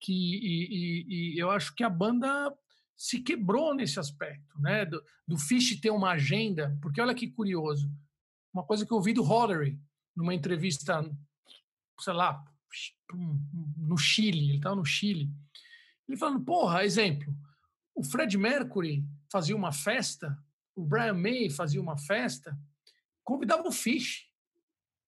[0.00, 2.52] que e, e, e, eu acho que a banda
[2.96, 4.84] se quebrou nesse aspecto, né?
[4.86, 7.90] Do, do Fish ter uma agenda, porque olha que curioso,
[8.58, 9.80] uma coisa que eu ouvi do Hollery
[10.16, 11.08] numa entrevista,
[12.00, 12.44] sei lá,
[13.76, 15.30] no Chile, ele estava no Chile.
[16.08, 17.32] Ele falando, porra, exemplo,
[17.94, 20.36] o Fred Mercury fazia uma festa,
[20.74, 22.58] o Brian May fazia uma festa,
[23.22, 24.26] convidava o Fish,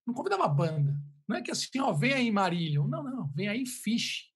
[0.07, 0.97] não convidava a banda.
[1.27, 2.87] Não é que assim, ó, vem aí Marílio.
[2.87, 4.31] Não, não, vem aí Fish.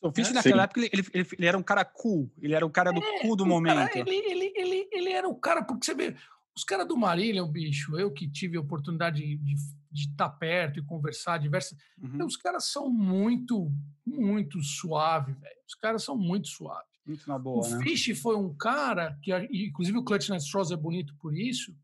[0.00, 0.32] O Fish, é?
[0.32, 0.64] naquela Sim.
[0.64, 2.30] época, ele, ele, ele, era um cara cool.
[2.40, 3.74] Ele era um cara do é, cool do momento.
[3.74, 6.16] Cara, ele, ele, ele, ele era o cara, porque você vê,
[6.56, 9.54] os caras do Marília, o bicho, eu que tive a oportunidade de,
[9.92, 11.78] estar perto e conversar diversas.
[12.00, 12.24] Uhum.
[12.24, 13.70] Os caras são muito,
[14.04, 15.56] muito suave, velho.
[15.66, 16.96] Os caras são muito suaves.
[17.06, 17.82] Muito na O boa, né?
[17.82, 21.74] Fish foi um cara que, inclusive, o Clutch Night Straws é bonito por isso.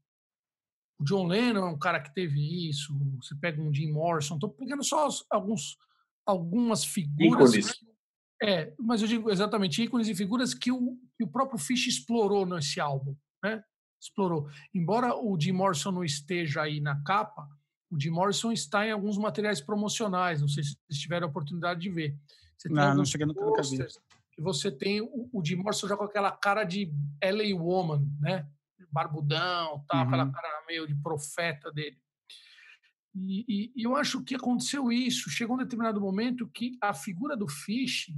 [0.99, 2.93] O John Lennon é um cara que teve isso.
[3.21, 4.35] Você pega um Jim Morrison.
[4.35, 5.77] Estou pegando só alguns,
[6.27, 7.55] algumas figuras.
[7.55, 7.85] Ícones.
[8.43, 12.45] É, mas eu digo exatamente ícones e figuras que o, que o próprio Fish explorou
[12.45, 13.63] nesse álbum, né?
[14.07, 14.49] Explorou.
[14.75, 17.49] Embora o Jim Morrison não esteja aí na capa,
[17.91, 20.41] o Jim Morrison está em alguns materiais promocionais.
[20.41, 22.19] Não sei se vocês tiveram a oportunidade de ver.
[22.59, 23.35] Você tem Não, não cheguei vi.
[23.35, 23.99] posters
[24.35, 26.91] que você tem o, o Jim Morrison já com aquela cara de
[27.23, 28.49] LA Woman, né?
[28.91, 30.33] Barbudão, tal, aquela Uhum.
[30.33, 31.99] cara meio de profeta dele.
[33.15, 35.29] E- e eu acho que aconteceu isso.
[35.31, 38.11] Chegou um determinado momento que a figura do Fish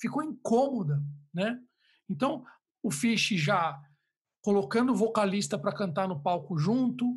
[0.00, 1.60] ficou incômoda, né?
[2.08, 2.44] Então,
[2.82, 3.78] o Fish já
[4.44, 7.16] colocando o vocalista para cantar no palco junto,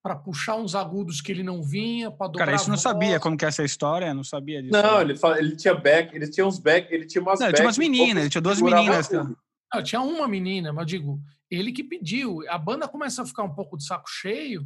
[0.00, 3.36] para puxar uns agudos que ele não vinha, para dobrar Cara, isso não sabia como
[3.36, 4.80] que é essa história, não sabia disso.
[4.80, 7.56] Não, ele, fa- ele tinha back, ele tinha uns back, ele tinha umas Não, ele
[7.56, 9.10] tinha umas back, um meninas, ele tinha duas meninas.
[9.10, 12.48] Não, tinha uma menina, mas eu digo, ele que pediu.
[12.48, 14.64] A banda começa a ficar um pouco de saco cheio,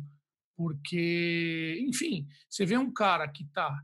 [0.54, 3.74] porque, enfim, você vê um cara que tá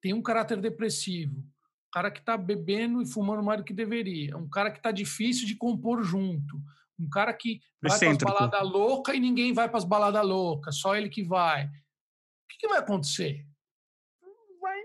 [0.00, 4.36] tem um caráter depressivo, um cara que tá bebendo e fumando mais do que deveria,
[4.36, 6.62] um cara que tá difícil de compor junto,
[7.00, 10.76] um cara que vai para as baladas loucas e ninguém vai para as baladas loucas,
[10.76, 11.66] só ele que vai.
[11.66, 11.68] O
[12.50, 13.46] que, que vai acontecer?
[14.60, 14.78] Vai,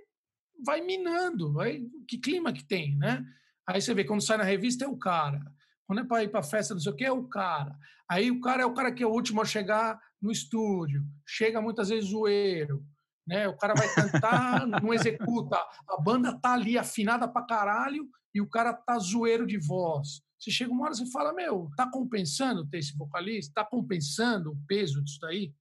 [0.66, 3.24] vai minando, vai, que clima que tem, né?
[3.68, 5.42] Aí você vê, quando sai na revista é o cara.
[5.88, 7.78] Quando é para ir para festa, não sei o que, é o cara.
[8.10, 11.04] Aí o cara é o cara que é o último a chegar no estúdio.
[11.28, 12.84] Chega muitas vezes zoeiro.
[13.28, 13.48] Né?
[13.48, 15.58] O cara vai cantar, não executa.
[15.90, 20.22] A banda tá ali afinada pra caralho e o cara tá zoeiro de voz.
[20.40, 23.54] Você chega uma hora e fala, meu, tá compensando ter esse vocalista?
[23.54, 25.54] Tá compensando o peso disso daí?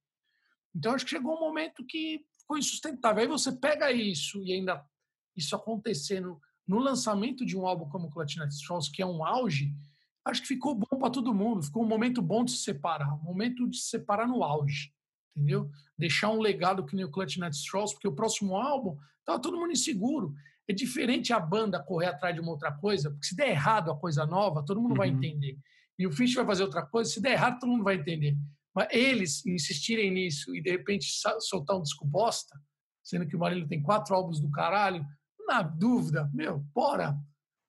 [0.74, 3.22] Então acho que chegou um momento que ficou insustentável.
[3.22, 4.84] Aí você pega isso e ainda
[5.36, 9.74] isso acontecendo no lançamento de um álbum como o Clatinette Strauss, que é um auge,
[10.24, 11.62] acho que ficou bom para todo mundo.
[11.62, 14.92] Ficou um momento bom de se separar, um momento de se separar no auge,
[15.36, 15.70] entendeu?
[15.96, 19.72] Deixar um legado que nem o Clatinette Strauss, porque o próximo álbum tava todo mundo
[19.72, 20.34] inseguro.
[20.68, 23.98] É diferente a banda correr atrás de uma outra coisa, porque se der errado a
[23.98, 25.16] coisa nova, todo mundo vai Uhum.
[25.16, 25.58] entender.
[25.98, 28.36] E o Fish vai fazer outra coisa, se der errado, todo mundo vai entender.
[28.74, 31.06] Mas eles insistirem nisso e de repente
[31.40, 32.58] soltar um disco bosta,
[33.04, 35.06] sendo que o Marília tem quatro álbuns do caralho,
[35.46, 37.14] na dúvida, meu, bora,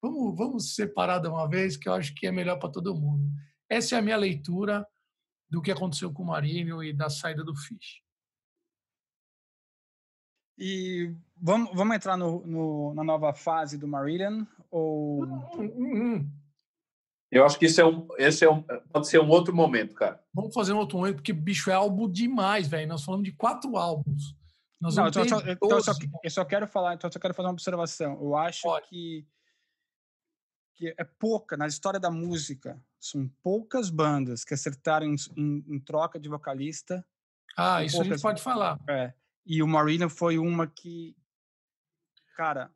[0.01, 3.29] vamos, vamos separar de uma vez, que eu acho que é melhor para todo mundo.
[3.69, 4.87] Essa é a minha leitura
[5.49, 8.01] do que aconteceu com o Marinho e da saída do Fish.
[10.57, 14.45] E vamos, vamos entrar no, no- na nova fase do Marillion?
[14.71, 15.25] Ou.
[17.31, 20.23] Eu acho que isso é um, esse é um, pode ser um outro momento, cara.
[20.33, 22.87] Vamos fazer um outro momento, porque bicho é álbum demais, velho.
[22.87, 24.35] Nós falamos de quatro álbuns.
[24.79, 26.11] Nós Não, vamos então, ter só- então eu, só, 12.
[26.23, 28.13] eu só quero falar, então eu só quero fazer uma observação.
[28.21, 29.25] Eu acho que,
[30.75, 35.79] que é pouca, na história da música, são poucas bandas que acertaram em, em- em
[35.79, 37.05] troca de vocalista.
[37.57, 38.79] Ah, isso a gente pode falar.
[38.87, 39.13] É,
[39.45, 41.15] e o Marillion foi uma que,
[42.35, 42.69] cara,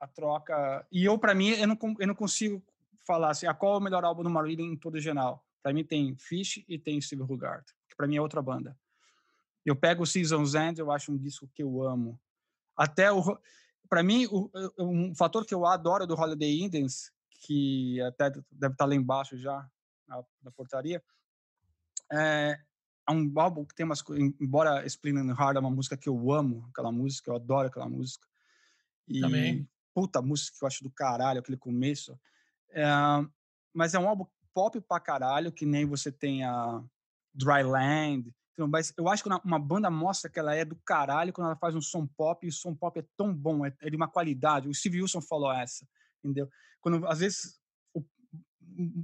[0.00, 0.86] a troca.
[0.90, 2.62] E eu, para mim, eu não, eu não consigo
[3.06, 5.44] falar assim, ah, qual é o melhor álbum do Marillion em todo geral.
[5.62, 8.76] Para mim tem Fish e tem Steve Hugard, que para mim é outra banda.
[9.64, 12.18] Eu pego o Seasons End, eu acho um disco que eu amo.
[12.76, 13.22] Até o
[13.88, 18.86] para mim o, um fator que eu adoro do Holiday Indians, que até deve estar
[18.86, 19.68] lá embaixo já
[20.08, 21.02] na, na portaria,
[22.10, 22.58] é,
[23.08, 26.32] é um álbum que tem umas coisas, embora Splendid Heart é uma música que eu
[26.32, 28.26] amo, aquela música, eu adoro aquela música.
[29.08, 29.68] E Também.
[29.94, 32.18] puta música que eu acho do caralho, aquele começo.
[32.70, 32.84] É,
[33.74, 36.82] mas é um álbum pop pra caralho, que nem você tem a
[37.34, 38.32] Dryland.
[38.52, 41.56] Então, mas eu acho que uma- banda mostra que ela é do caralho quando ela
[41.56, 44.08] faz um som pop, e o som pop é tão bom, é, é de uma
[44.08, 44.68] qualidade.
[44.68, 45.88] O Steve Wilson falou essa,
[46.22, 46.48] entendeu?
[46.80, 47.58] Quando, às vezes,
[47.94, 48.04] o-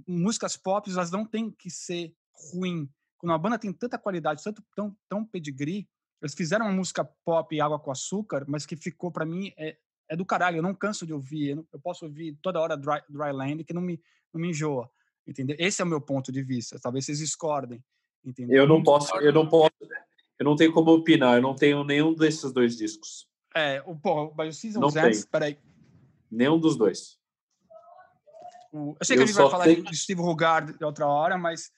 [0.07, 2.15] músicas pop, elas não têm que ser
[2.53, 2.89] ruim.
[3.19, 5.89] Quando uma banda tem tanta qualidade, tanto tão, tão pedigree,
[6.23, 9.77] eles fizeram uma música pop água com açúcar, mas que ficou para mim é,
[10.09, 10.59] é do caralho.
[10.59, 11.51] Eu não canso de ouvir.
[11.51, 14.01] Eu, não- eu posso ouvir toda hora Dry, Dryland que não me
[14.33, 14.91] não me enjoa,
[15.27, 15.57] entendeu?
[15.59, 16.79] Esse é o meu ponto de vista.
[16.81, 17.83] Talvez vocês discordem,
[18.25, 18.57] entendeu?
[18.63, 19.73] Eu não posso, eu não posso,
[20.39, 23.27] eu não tenho como opinar, eu não tenho nenhum desses dois discos.
[23.55, 25.59] É, o pô, mas o Seasons Não Ends, peraí.
[26.31, 27.19] Nenhum dos dois.
[28.71, 31.07] O, eu sei que Eu a gente vai falar tenho- de Steve Hugard de outra
[31.07, 31.71] hora, mas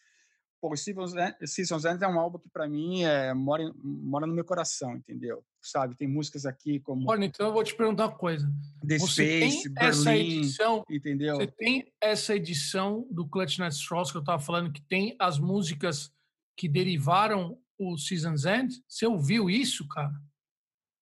[0.60, 1.12] pô, Seasons
[1.46, 5.44] Seasons Ends é um álbum que para mim é, mora, mora no meu coração, entendeu?
[5.60, 8.50] Sabe, tem músicas aqui como Olha, então eu vou te perguntar uma coisa.
[8.86, 11.36] The Você Space, tem essa Berlin, edição entendeu?
[11.36, 15.38] Você tem essa edição do Clutch Night Strauss que eu estava falando, que tem as
[15.38, 16.12] músicas
[16.56, 18.74] que derivaram o Season's End.
[18.86, 20.12] Você ouviu isso, cara?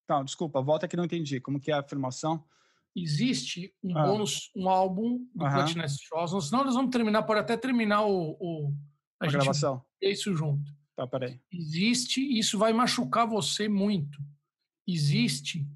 [0.09, 1.41] Não, desculpa, volta que não entendi.
[1.41, 2.45] Como que é a afirmação?
[2.97, 4.07] Existe um Ah.
[4.07, 5.55] bônus, um álbum do.
[5.55, 6.49] Clutch Nest Straws.
[6.49, 8.75] Senão nós vamos terminar, pode até terminar o, o-
[9.21, 9.85] a, A gente gravação.
[10.01, 10.71] isso junto.
[10.97, 11.41] Tá, peraí.
[11.53, 14.19] Existe, e isso vai machucar você muito.
[14.87, 15.67] Existe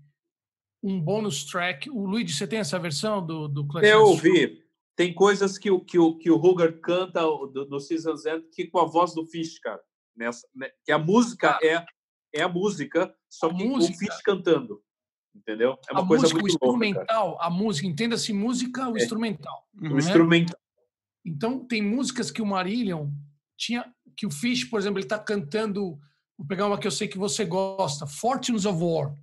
[0.82, 1.88] um bônus track.
[1.90, 4.62] O Luigi, você tem essa versão do, do Clutch Eu ouvi.
[4.96, 8.44] Tem coisas que o, que o, que o Ruger canta o- do- no Season's End
[8.52, 9.80] que com a voz do Fish, cara.
[10.16, 10.68] Nessa, né?
[10.84, 11.84] Que a música é,
[12.34, 14.82] é a música, só A que música- o Fish cantando.
[15.34, 15.78] Entendeu?
[15.88, 16.90] É uma a coisa música, o muito louca, cara.
[16.90, 19.02] instrumental, a música, entenda-se música, o É.
[19.02, 19.66] instrumental.
[19.80, 19.94] Uhum.
[19.94, 20.58] O instrumental.
[21.24, 23.08] Então, tem músicas que o Marillion
[23.62, 25.98] tinha, que o Fish, por exemplo, ele está cantando.
[26.36, 29.14] Vou pegar uma que eu sei que você gosta: Fortunes of War.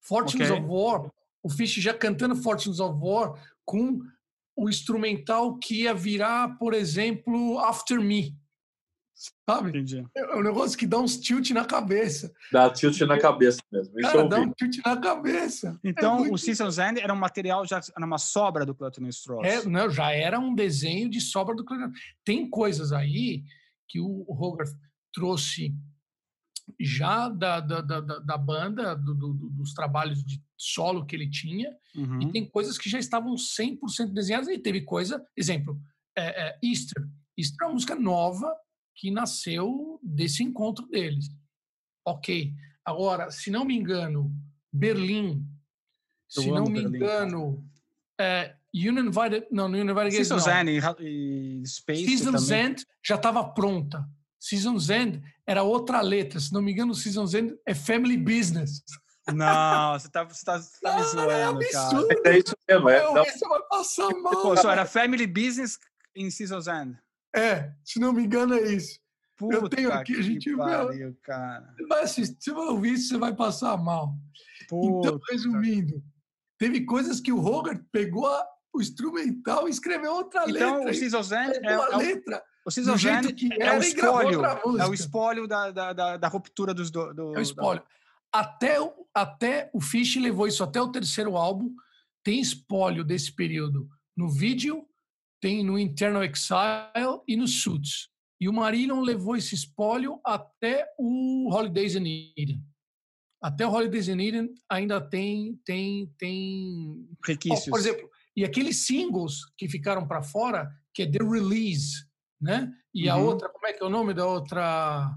[0.00, 0.62] Fortunes Ok.
[0.62, 1.10] of War,
[1.42, 4.00] o Fish já cantando Fortunes of War com
[4.56, 8.34] o instrumental que ia virar, por exemplo, After Me.
[9.48, 9.70] Sabe?
[9.70, 10.04] Entendi.
[10.16, 12.32] É um negócio que dá uns tilt na cabeça.
[12.52, 13.98] Dá tilt na cabeça mesmo.
[13.98, 15.80] Isso Cara, dá um tilt na cabeça.
[15.82, 19.08] É Então, muito- o Season's End era um material, já era uma sobra do Clutton
[19.08, 19.44] Straws.
[19.46, 21.98] É, não, já era um desenho de sobra do Cleveland.
[22.24, 23.42] Tem coisas aí
[23.88, 24.70] que o Hogarth
[25.12, 25.74] trouxe
[26.78, 31.28] já da, da, da, da- da banda, do- do- dos trabalhos de solo que ele
[31.30, 32.20] tinha, Uhum.
[32.22, 35.80] e tem coisas que já estavam 100% desenhadas, e teve coisa, exemplo,
[36.16, 37.02] é, é, Easter.
[37.36, 38.54] Easter é uma música nova
[38.98, 41.30] que nasceu desse encontro deles.
[42.04, 42.52] Ok.
[42.84, 44.34] Agora, se não me engano,
[44.72, 45.46] Berlim,
[46.36, 47.24] Eu se não me Berlim, cara.
[47.26, 47.64] engano,
[48.20, 50.60] é, Uninvited, não, Uninvited Guests Season's não.
[50.60, 52.66] End e, e Space Season's também.
[52.66, 54.04] End já estava pronta.
[54.40, 56.40] Season's End era outra letra.
[56.40, 58.82] Se não me engano, Season's End é Family Business.
[59.32, 61.86] Não, você tá, você tá, você tá me Cara, é zoando, cara.
[61.86, 62.26] absurdo.
[62.26, 62.88] É isso mesmo.
[62.88, 64.42] É, Meu, Não, você vai passar mal.
[64.42, 65.78] Pô, só era Family Business
[66.16, 66.98] em Season's End.
[67.38, 68.98] É, se não me engano, é isso.
[69.36, 71.72] Puta tenho aqui, a gente pariu, cara.
[71.76, 74.14] Você vai assistir, você vai ouvir isso, você vai passar mal.
[74.64, 75.18] Então, Puta.
[75.30, 76.02] resumindo,
[76.58, 80.90] teve coisas que o Hogarth pegou a- o instrumental e escreveu outra Então, letra.
[80.90, 82.42] o Season's End é, é o- letra.
[82.66, 82.70] o
[83.34, 84.44] que é era o espólio.
[84.78, 87.82] É o espólio da, da, da, da ruptura dos do, do, É o espólio.
[88.32, 91.72] Até, o- até o Fish levou isso até o terceiro álbum.
[92.22, 94.84] Tem espólio desse período no vídeo,
[95.40, 98.08] tem no Internal Exile e no Suits.
[98.40, 102.62] E o Marillion levou esse espólio até o Holidays in Eden.
[103.42, 107.68] Até o Holidays in Eden ainda tem tem tem Requisitos.
[107.70, 112.04] por exemplo, e aqueles singles que ficaram para fora, que é The Release,
[112.40, 112.72] né?
[112.94, 113.24] E a Uhum.
[113.26, 115.10] outra, como é que é o nome da outra?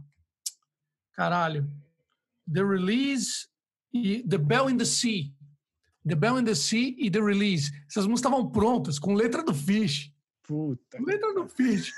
[1.13, 1.69] Caralho.
[2.51, 3.47] The Release
[3.93, 5.31] e The Bell in the Sea.
[6.07, 7.71] The Bell in the Sea e The Release.
[7.89, 10.11] Essas músicas estavam prontas, com letra do Fish.
[10.43, 10.97] Puta.
[10.97, 11.91] Com letra do Fish.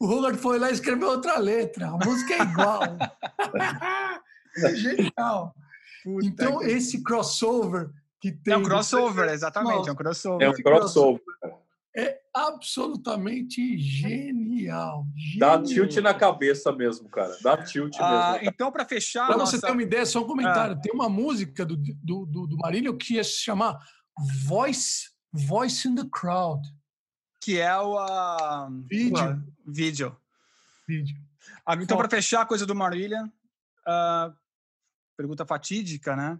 [0.00, 1.88] O Robert foi lá e escreveu outra letra.
[1.88, 2.82] A música é igual.
[4.56, 5.54] é genial.
[6.02, 8.54] puta Então, que- esse crossover que tem.
[8.54, 9.88] É um crossover, exatamente.
[9.88, 10.50] É um é crossover.
[10.50, 11.22] um crossover.
[11.96, 15.06] É absolutamente genial.
[15.38, 15.62] Dá genial.
[15.64, 17.36] tilt na cabeça mesmo, cara.
[17.42, 18.48] Dá tilt Ah, mesmo.
[18.48, 20.80] então, para fechar, Para nossa, você ter uma ideia, só um comentário.
[20.80, 23.78] Tem uma música do, do, do, do Marílio que ia se chamar
[24.46, 26.62] Voice, Voice in the Crowd.
[27.42, 29.18] que é o ah, Vídeo.
[29.18, 30.16] ah, vídeo.
[30.86, 31.16] Vídeo.
[31.66, 33.28] Ah, Então, para fechar a coisa do Marillion,
[33.86, 34.32] ah,
[35.16, 36.38] pergunta fatídica, né?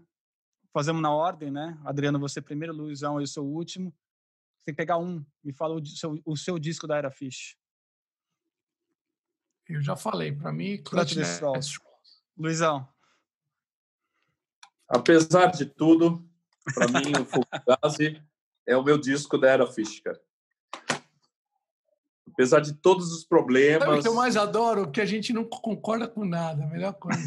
[0.73, 1.77] Fazemos na ordem, né?
[1.85, 3.93] Adriano, você primeiro, Luizão, eu sou o último.
[4.63, 5.25] Você tem que pegar um.
[5.43, 7.57] Me fala o, seu, o seu disco da Era Fish.
[9.67, 11.79] Eu já falei, para mim, Clutch Straws.
[12.37, 12.87] Luizão.
[14.87, 16.25] Apesar de tudo,
[16.73, 18.23] para mim, o Fugazi
[18.65, 20.21] é o meu disco da Era Fish, cara.
[22.31, 24.89] Apesar de todos os Sabe o problemas, que eu mais adoro?
[24.91, 26.63] Que a gente não concorda com nada.
[26.63, 27.19] A melhor coisa.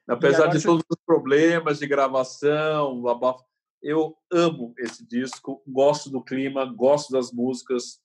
[0.09, 3.45] apesar agora de você- todos os problemas de gravação, abaf-
[3.87, 8.01] eu amo esse disco, gosto do clima, gosto das músicas,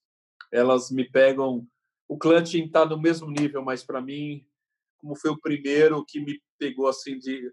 [0.52, 1.68] elas me pegam.
[2.08, 4.46] O Clutching está no mesmo nível, mas para mim,
[4.98, 7.52] como foi o primeiro que me pegou assim de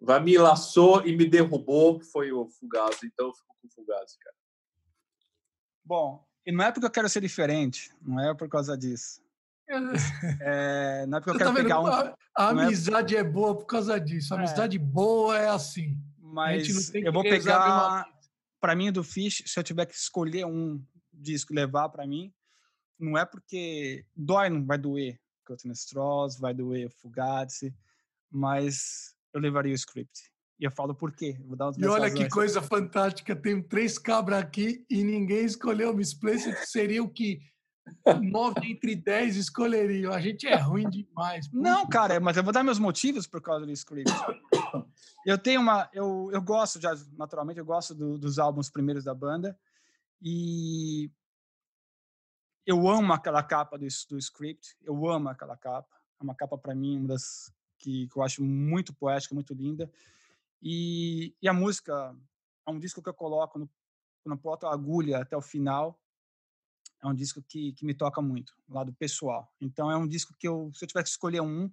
[0.00, 3.06] vai me laçou e me derrubou, foi o Fugazi.
[3.06, 4.36] Então eu fico com o Fugazi, cara.
[5.84, 9.20] Bom, e não é porque eu quero ser diferente, não é por causa disso.
[10.40, 11.86] É, não é porque eu quero tá pegar um.
[11.86, 13.24] A, a é- amizade é...
[13.24, 14.32] boa por causa disso.
[14.32, 14.40] A É.
[14.40, 15.98] amizade boa é assim.
[16.36, 18.06] Mas eu vou pegar,
[18.60, 22.30] para mim, do Fish, se eu tiver que escolher um disco levar para mim,
[22.98, 25.18] não é porque dói, não vai doer.
[25.46, 27.74] Cotton Straws, vai doer Fugazi,
[28.30, 30.30] mas eu levaria o script.
[30.60, 31.38] E eu falo por quê.
[31.46, 35.96] Vou dar E olha que coisa fantástica, tem três cabras aqui e ninguém escolheu o
[35.96, 37.40] Misplaced, que seria o que
[38.22, 40.12] nove entre dez escolheriam.
[40.12, 41.50] A gente é ruim demais.
[41.52, 44.12] Não, cara, mas eu vou dar meus motivos por causa do script.
[45.24, 45.88] Eu tenho uma.
[45.92, 49.58] Eu, eu gosto, já, naturalmente, eu gosto do, dos álbuns primeiros da banda.
[50.22, 51.10] E
[52.64, 54.76] eu amo aquela capa do, do script.
[54.82, 55.96] Eu amo aquela capa.
[56.20, 59.90] É uma capa, para mim, uma das que, que, eu acho muito poética, muito linda.
[60.62, 62.16] E, e a música
[62.66, 63.58] é um disco que eu coloco
[64.24, 66.00] no, boto a agulha até o final
[67.02, 69.52] é um disco que, que me toca muito, do lado pessoal.
[69.60, 71.70] Então é um disco que eu, se eu tivesse que escolher um,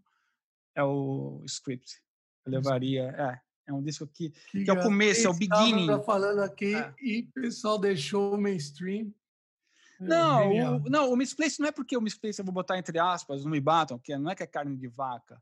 [0.76, 2.02] é o Script.
[2.46, 5.88] Eu levaria, é, é um disco que, que, que é o começo, é o beginning.
[5.88, 6.94] Tá falando aqui é.
[7.02, 9.14] e o pessoal deixou o mainstream.
[10.02, 13.00] É não, o, não, o Misplace não é porque o Misplace eu vou botar entre
[13.00, 15.42] aspas, não me batam, que não é que é carne de vaca.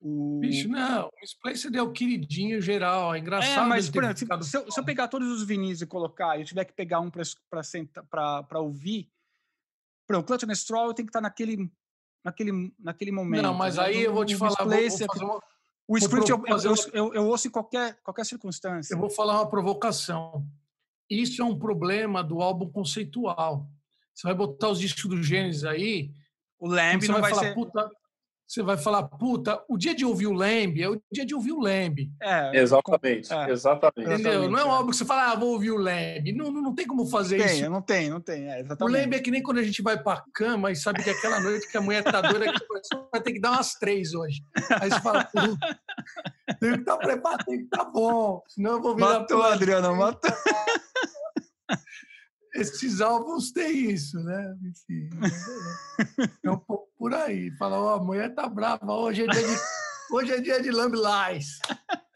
[0.00, 0.40] O...
[0.40, 3.66] Bicho, não, o Misplace é o queridinho geral, é engraçado.
[3.66, 6.42] É, mas, por exemplo, se, eu, se, eu, pegar todos os vinis e colocar, e
[6.42, 9.08] eu tiver que pegar um para ouvir,
[10.12, 11.70] para o Clutch and Stroll eu tenho que estar naquele,
[12.24, 13.42] naquele, naquele momento.
[13.42, 14.56] Não, mas aí eu vou te falar.
[14.58, 15.40] Vou, vou uma,
[15.88, 18.94] o script eu, eu, eu, eu, ouço em qualquer, qualquer circunstância.
[18.94, 20.46] Eu vou falar uma provocação.
[21.08, 23.68] Isso é um problema do álbum conceitual.
[24.14, 26.12] Você vai botar os discos do Gênesis aí.
[26.58, 27.54] O Lamb não vai, vai falar, ser.
[27.54, 27.90] Puta,
[28.52, 31.52] você vai falar, puta, o dia de ouvir o Lembe é o dia de ouvir
[31.52, 32.12] o Lembe.
[32.20, 34.12] É, exatamente, é, exatamente.
[34.12, 34.50] Entendeu?
[34.50, 36.32] Não é um álbum que você fala, ah, vou ouvir o Lembe.
[36.32, 37.70] Não, não, não tem como fazer tem, isso.
[37.70, 38.62] Não tem, não tem, é.
[38.78, 41.14] O Lembe é que nem quando a gente vai pra cama e sabe que é
[41.14, 42.66] aquela noite que a mulher tá doida, que
[43.10, 44.42] vai ter que dar umas três hoje.
[44.78, 48.82] Aí você fala, tem que estar tá preparado, tem que estar tá bom, senão eu
[48.82, 49.20] vou virar...
[49.20, 50.30] Matou, Adriana, matou
[52.54, 54.56] esses álbuns têm isso, né?
[54.62, 55.08] Enfim,
[56.44, 57.50] é um pouco por aí.
[57.56, 59.56] Fala, ó, oh, a mulher tá brava, hoje é dia de,
[60.12, 61.58] hoje é dia de lamb lies.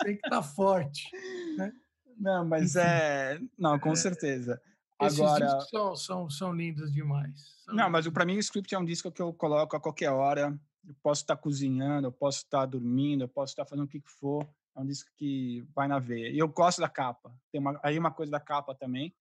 [0.03, 1.09] Tem que estar tá forte.
[1.57, 1.73] Né?
[2.19, 2.87] Não, mas Enfim.
[2.87, 3.41] é.
[3.59, 3.97] Não, com é...
[3.97, 4.61] certeza.
[5.03, 5.61] Esses Agora...
[5.71, 7.57] são, são, são lindos demais.
[7.65, 7.75] São...
[7.75, 10.59] Não, mas para mim o script é um disco que eu coloco a qualquer hora.
[10.87, 14.47] Eu posso estar cozinhando, eu posso estar dormindo, eu posso estar fazendo o que for.
[14.77, 16.29] É um disco que vai na veia.
[16.29, 17.35] E eu gosto da capa.
[17.51, 19.15] Tem uma, aí uma coisa da capa também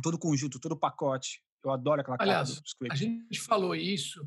[0.00, 1.42] todo conjunto, todo pacote.
[1.64, 2.92] Eu adoro aquela Aliás, script.
[2.92, 4.26] A gente falou isso.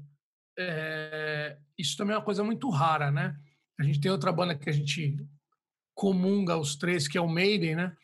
[0.57, 3.35] É, isso também é uma coisa muito rara, né?
[3.79, 5.17] A gente tem outra banda que a gente
[5.95, 7.95] comunga os três, que é o Maiden, né?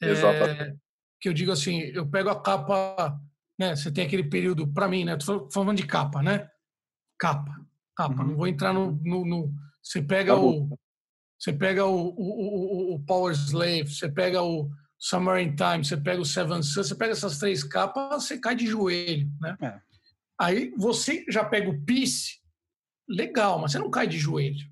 [0.00, 0.78] É, Exatamente.
[1.20, 3.20] Que eu digo assim, eu pego a capa,
[3.58, 3.74] né?
[3.74, 5.16] Você tem aquele período, para mim, né?
[5.16, 6.48] Tô falando de capa, né?
[7.18, 7.66] Capa,
[7.96, 8.22] capa.
[8.22, 8.28] Uhum.
[8.28, 10.78] Não vou entrar no, no, no você pega tá o,
[11.38, 14.70] você pega o, o, o, o Power Slave, você pega o
[15.04, 18.54] Summer in Time, você pega o Seven Sun, você pega essas três capas, você cai
[18.54, 19.54] de joelho, né?
[19.60, 19.78] É.
[20.40, 22.40] Aí você já pega o Peace,
[23.06, 24.66] legal, mas você não cai de joelho.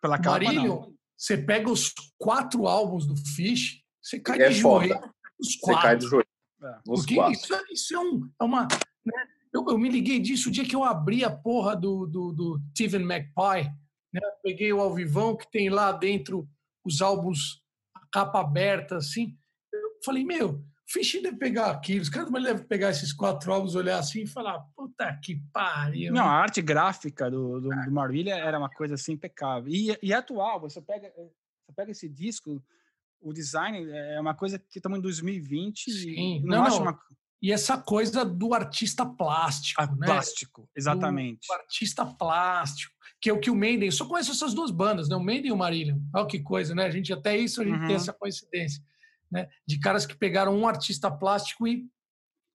[0.00, 0.94] Pela capa, Marillion, não.
[1.14, 4.86] você pega os quatro álbuns do Fish, você cai é de foda.
[4.86, 5.14] joelho.
[5.38, 5.82] Os quatro.
[5.82, 6.28] Você cai de joelho.
[6.62, 6.78] É.
[6.82, 8.62] Porque isso, é, isso, é, um, é uma...
[9.04, 9.26] Né?
[9.52, 12.60] Eu, eu, me liguei disso o dia que eu abri a porra do, do, do
[12.70, 13.70] Steven McPie,
[14.14, 14.20] né?
[14.42, 16.48] peguei o Alvivão, que tem lá dentro
[16.82, 17.62] os álbuns,
[17.94, 19.36] a capa aberta, assim
[20.04, 24.22] falei, meu, Fish deve pegar aquilo, os caras devem pegar esses quatro álbuns, olhar assim
[24.22, 26.12] e falar, puta que pariu.
[26.12, 29.72] Não, a arte gráfica do, do, do Marília era uma coisa assim impecável.
[29.72, 32.62] E, e atual, você pega, você pega esse disco,
[33.20, 36.98] o design é uma coisa que estamos em 2020 Sim, não, não, acho uma...
[37.40, 40.06] E essa coisa do artista plástico, ah, né?
[40.06, 41.46] Plástico, exatamente.
[41.46, 43.88] Do artista plástico, que é o que o Maiden...
[43.88, 45.16] Eu só conheço essas duas bandas, né?
[45.16, 45.98] O Maiden e o Marillion.
[46.14, 46.86] Olha que coisa, né?
[46.86, 47.86] A gente até isso a gente uhum.
[47.86, 48.82] tem essa coincidência
[49.30, 49.48] né?
[49.66, 51.86] De caras que pegaram um artista plástico e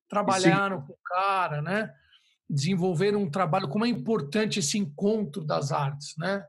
[0.09, 0.87] trabalharam Sim.
[0.87, 1.93] com o cara, né?
[2.49, 3.67] Desenvolveram um trabalho.
[3.67, 6.43] Como é importante esse encontro das artes, né?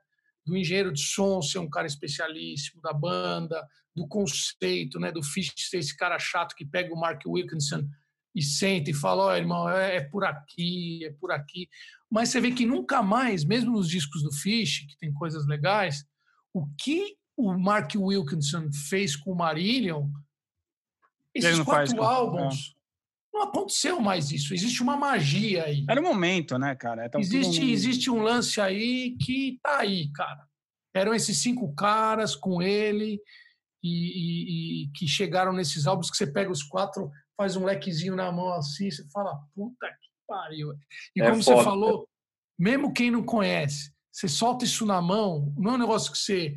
[0.46, 5.12] Do engenheiro de som ser um cara especialíssimo, da banda, do conceito, né?
[5.12, 7.86] Do Fish ser esse cara chato que pega o Mark Wilkinson
[8.34, 11.68] e senta e fala: Ó, oh, irmão, é, é, por aqui, é por aqui.
[12.10, 16.04] Mas você vê que nunca mais, mesmo nos discos do Fish, que tem coisas legais,
[16.52, 20.08] o que o Mark Wilkinson fez com o Marillion,
[21.34, 22.02] esses quatro com...
[22.02, 23.36] álbuns, é.
[23.38, 24.52] não aconteceu mais isso.
[24.52, 25.84] Existe uma magia aí.
[25.88, 27.08] Era o um momento, né, cara?
[27.08, 27.68] Tava existe, um...
[27.68, 30.46] existe um lance aí que tá aí, cara.
[30.94, 33.20] Eram esses cinco caras com ele
[33.82, 38.16] e, e, e que chegaram nesses álbuns que você pega os quatro, faz um lequezinho
[38.16, 40.72] na mão assim, você fala, puta que pariu.
[41.14, 41.56] E é como foda.
[41.56, 42.08] você falou,
[42.58, 46.54] mesmo quem não conhece, você solta isso na mão, não é um negócio que você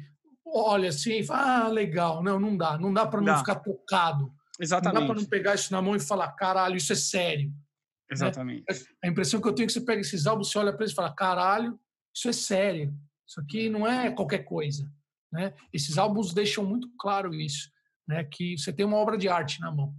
[0.53, 2.21] olha assim e fala, ah, legal.
[2.21, 2.77] Não, não dá.
[2.77, 4.33] Não dá para não ficar tocado.
[4.59, 4.93] Exatamente.
[4.93, 7.49] Não dá para não pegar isso na mão e falar, caralho, isso é sério.
[7.49, 7.55] Né?
[8.11, 8.63] Exatamente.
[8.69, 8.77] Né?
[9.03, 10.91] A impressão que eu tenho é que você pega esses álbuns, você olha para eles
[10.91, 11.79] e fala, caralho,
[12.15, 12.93] isso é sério.
[13.27, 14.89] Isso aqui não é qualquer coisa.
[15.31, 15.53] Né?
[15.73, 17.69] Esses álbuns deixam muito claro isso,
[18.07, 18.23] né?
[18.23, 19.93] que você tem uma obra de arte na mão.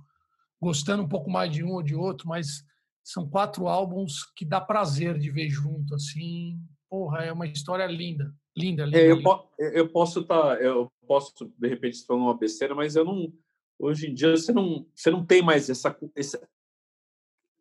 [0.62, 2.64] Gostando um pouco mais de um ou de outro, mas
[3.04, 6.58] São quatro álbuns que dá prazer de ver junto, assim.
[6.88, 8.34] Porra, é uma história linda.
[8.56, 8.98] Linda, linda.
[8.98, 9.28] É, eu, linda.
[9.30, 13.32] po- eu posso estar, eu posso de repente estar falando uma besteira, mas eu não.
[13.78, 16.40] Hoje em dia você não, você não tem mais essa, esse,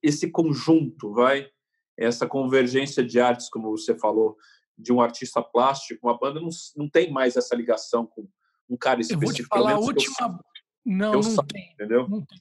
[0.02, 1.50] esse conjunto, vai,
[1.98, 4.38] essa convergência de artes, como você falou,
[4.78, 8.28] de um artista plástico, uma banda não, não tem mais essa ligação com
[8.70, 9.56] um cara Eu vou te específico.
[9.56, 10.40] falar, a última.
[10.86, 11.46] Não, não saiba.
[11.52, 11.72] tem.
[11.74, 12.08] entendeu?
[12.08, 12.40] Não tem.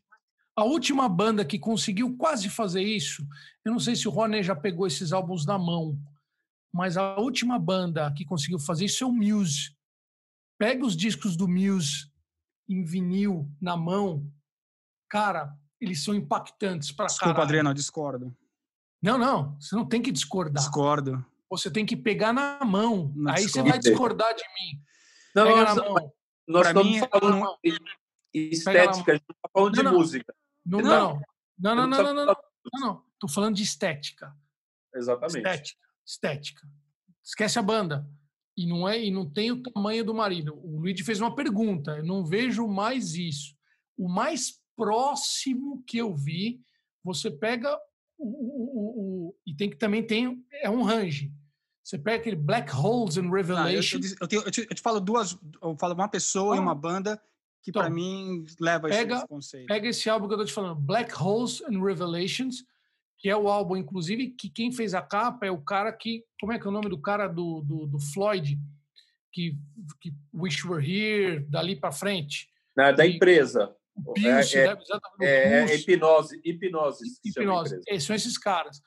[0.55, 3.26] A última banda que conseguiu quase fazer isso,
[3.64, 5.96] eu não sei se o Rony já pegou esses álbuns na mão,
[6.73, 9.77] mas a última banda que conseguiu fazer isso é o Muse.
[10.59, 12.11] Pega os discos do Muse
[12.68, 14.27] em vinil na mão,
[15.09, 17.43] cara, eles são impactantes pra Desculpa, caralho.
[17.45, 18.37] Adriano, eu discordo.
[19.03, 20.62] Não, não, você não tem que discordar.
[20.62, 21.25] Discordo.
[21.51, 23.12] Você tem que pegar na mão.
[23.14, 23.70] Não Aí você discordo.
[23.70, 24.83] vai discordar de mim.
[25.35, 26.12] Não, Pega nós, na mão.
[26.49, 27.79] nós Pra estamos mim, falando não- de
[28.51, 29.99] estética, a gente está falando de Não, não.
[29.99, 30.35] música.
[30.64, 31.20] Não, Não.
[31.59, 32.37] não, não, não, não, não, não, não,
[32.75, 33.05] não, não.
[33.18, 34.35] Tô falando de estética.
[34.95, 35.37] Exatamente.
[35.39, 36.62] Estética, estética.
[37.22, 38.07] Esquece a banda.
[38.57, 40.55] E não é e não tem o tamanho do marido.
[40.62, 41.92] O Luigi fez uma pergunta.
[41.98, 43.55] Eu não vejo mais isso.
[43.96, 46.61] O mais próximo que eu vi,
[47.03, 47.74] você pega
[48.18, 51.32] o, o- o- o- e tem que também tem é um range.
[51.82, 53.98] Você pega aquele Black Holes and Revelation.
[54.20, 56.62] eu tenho- eu te, eu te falo duas, eu falo uma pessoa e Ah.
[56.62, 57.20] uma banda
[57.62, 59.66] que Então, para mim leva pega- esse conceito.
[59.66, 62.64] Pega esse álbum que eu tô te falando, Black Holes and Revelations,
[63.23, 66.25] que é o álbum, inclusive, que quem fez a capa é o cara que.
[66.41, 68.59] Como é que é o nome do cara do, do, do Floyd?
[69.33, 69.57] Que,
[70.01, 72.49] que Wish Were Here, dali para frente.
[72.77, 73.75] Na, da E- empresa.
[73.95, 74.83] Pulse, é- né?
[75.20, 77.05] É, é hipnose, hipnose.
[77.25, 77.81] hipnose.
[77.87, 78.83] É, são esses caras.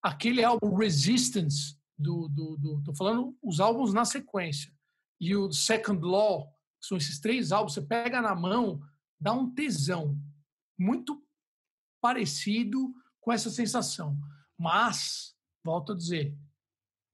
[0.00, 2.82] Aquele álbum Resistance, do, do, do.
[2.84, 4.70] Tô falando os álbuns na sequência.
[5.20, 6.46] E o Second Law,
[6.80, 8.80] que são esses três álbuns, você pega na mão,
[9.18, 10.16] dá um tesão.
[10.78, 11.20] Muito
[12.00, 12.94] parecido
[13.24, 14.16] com essa sensação.
[14.58, 16.36] Mas, volto a dizer,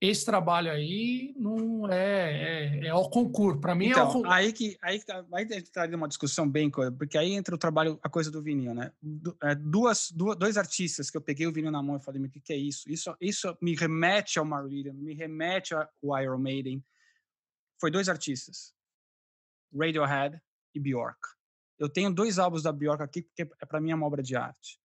[0.00, 3.60] esse trabalho aí não é, é, é ao concurso.
[3.60, 4.32] Para mim é ao Então, concurso.
[4.32, 8.08] aí que aí, tá- aí traria uma discussão bem, porque aí entra o trabalho, a
[8.08, 8.92] coisa do vinil, né?
[9.44, 12.28] É, duas, duas, dois artistas que eu peguei o vinil na mão e falei, o
[12.28, 12.90] que, que é isso?
[12.90, 13.14] isso?
[13.20, 15.88] Isso me remete ao Marillion, me remete ao
[16.20, 16.84] Iron Maiden.
[17.80, 18.74] Foi dois artistas,
[19.72, 20.40] Radiohead
[20.74, 21.20] e Bjork.
[21.78, 24.34] Eu tenho dois álbuns da Bjork aqui, porque é para mim é uma obra de
[24.34, 24.78] arte.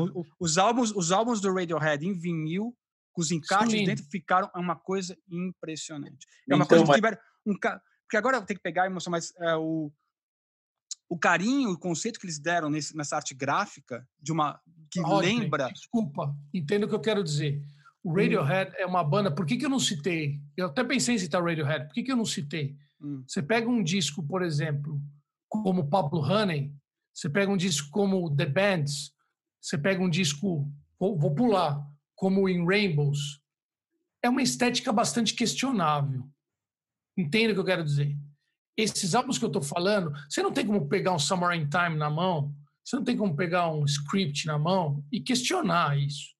[0.00, 2.76] O- o- os, álbuns, os álbuns do Radiohead em vinil,
[3.12, 3.86] com os encaixes lindos.
[3.86, 6.26] dentro, ficaram uma coisa impressionante.
[6.48, 7.80] É uma Então, coisa que tiveram um ca...
[8.04, 9.92] Porque agora eu tenho que pegar e mostrar mais é, o,
[11.08, 14.60] o carinho, o conceito que eles deram nesse, nessa arte gráfica, de uma
[14.90, 15.70] que Rodney, lembra.
[15.72, 17.60] Desculpa, entendo o que eu quero dizer.
[18.04, 18.10] Hum.
[18.10, 19.30] O Radiohead é uma banda.
[19.32, 20.40] Por que, que eu não citei?
[20.56, 21.86] Eu até pensei em citar o Radiohead.
[21.86, 22.76] Por que, que eu não citei?
[23.00, 25.00] Hum, Você pega um disco, por exemplo,
[25.48, 26.72] como Pablo Honey,
[27.14, 29.12] você pega um disco como The Bands,
[29.60, 33.40] você pega um disco, vou, vou pular, como In Rainbows.
[34.22, 36.28] É uma estética bastante questionável.
[37.16, 38.16] Entende o que eu quero dizer?
[38.76, 41.96] Esses álbuns que eu estou falando, você não tem como pegar um Summer in Time
[41.96, 42.54] na mão,
[42.84, 46.34] você não tem como pegar um script na mão e questionar isso.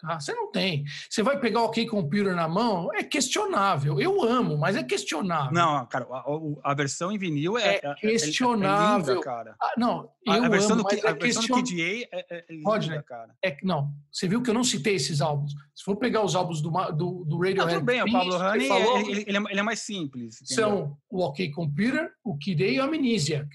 [0.00, 0.20] Tá?
[0.20, 0.84] Você não tem.
[1.10, 4.00] Você vai pegar o OK Computer na mão, é questionável.
[4.00, 5.52] Eu amo, mas é questionável.
[5.52, 9.14] Não, cara, a, a versão em vinil é, É questionável.
[9.16, 9.56] linda, cara.
[9.60, 11.78] Ah, não, A, eu a versão, amo, do, mas a é, versão do question...
[11.80, 13.34] É, é, é linda, Rodney, cara.
[13.44, 13.92] é não.
[14.12, 15.52] Você viu que eu não citei esses álbuns.
[15.74, 18.68] Se for pegar os álbuns do, do, do Não, Radiohead, tudo bem, o Pablo Honey,
[18.68, 20.40] falou, ele, ele- ele é, é mais simples.
[20.42, 20.64] entendeu?
[20.64, 23.48] são o OK Computer, o Kid A e o Amnesiac.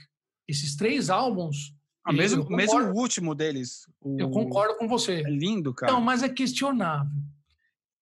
[0.48, 1.74] Esses três álbuns,
[2.06, 3.88] Ah, mesmo, mesmo o último deles.
[4.02, 5.22] o- eu concordo com você.
[5.22, 5.94] É lindo, cara.
[5.94, 7.12] Não, mas é questionável.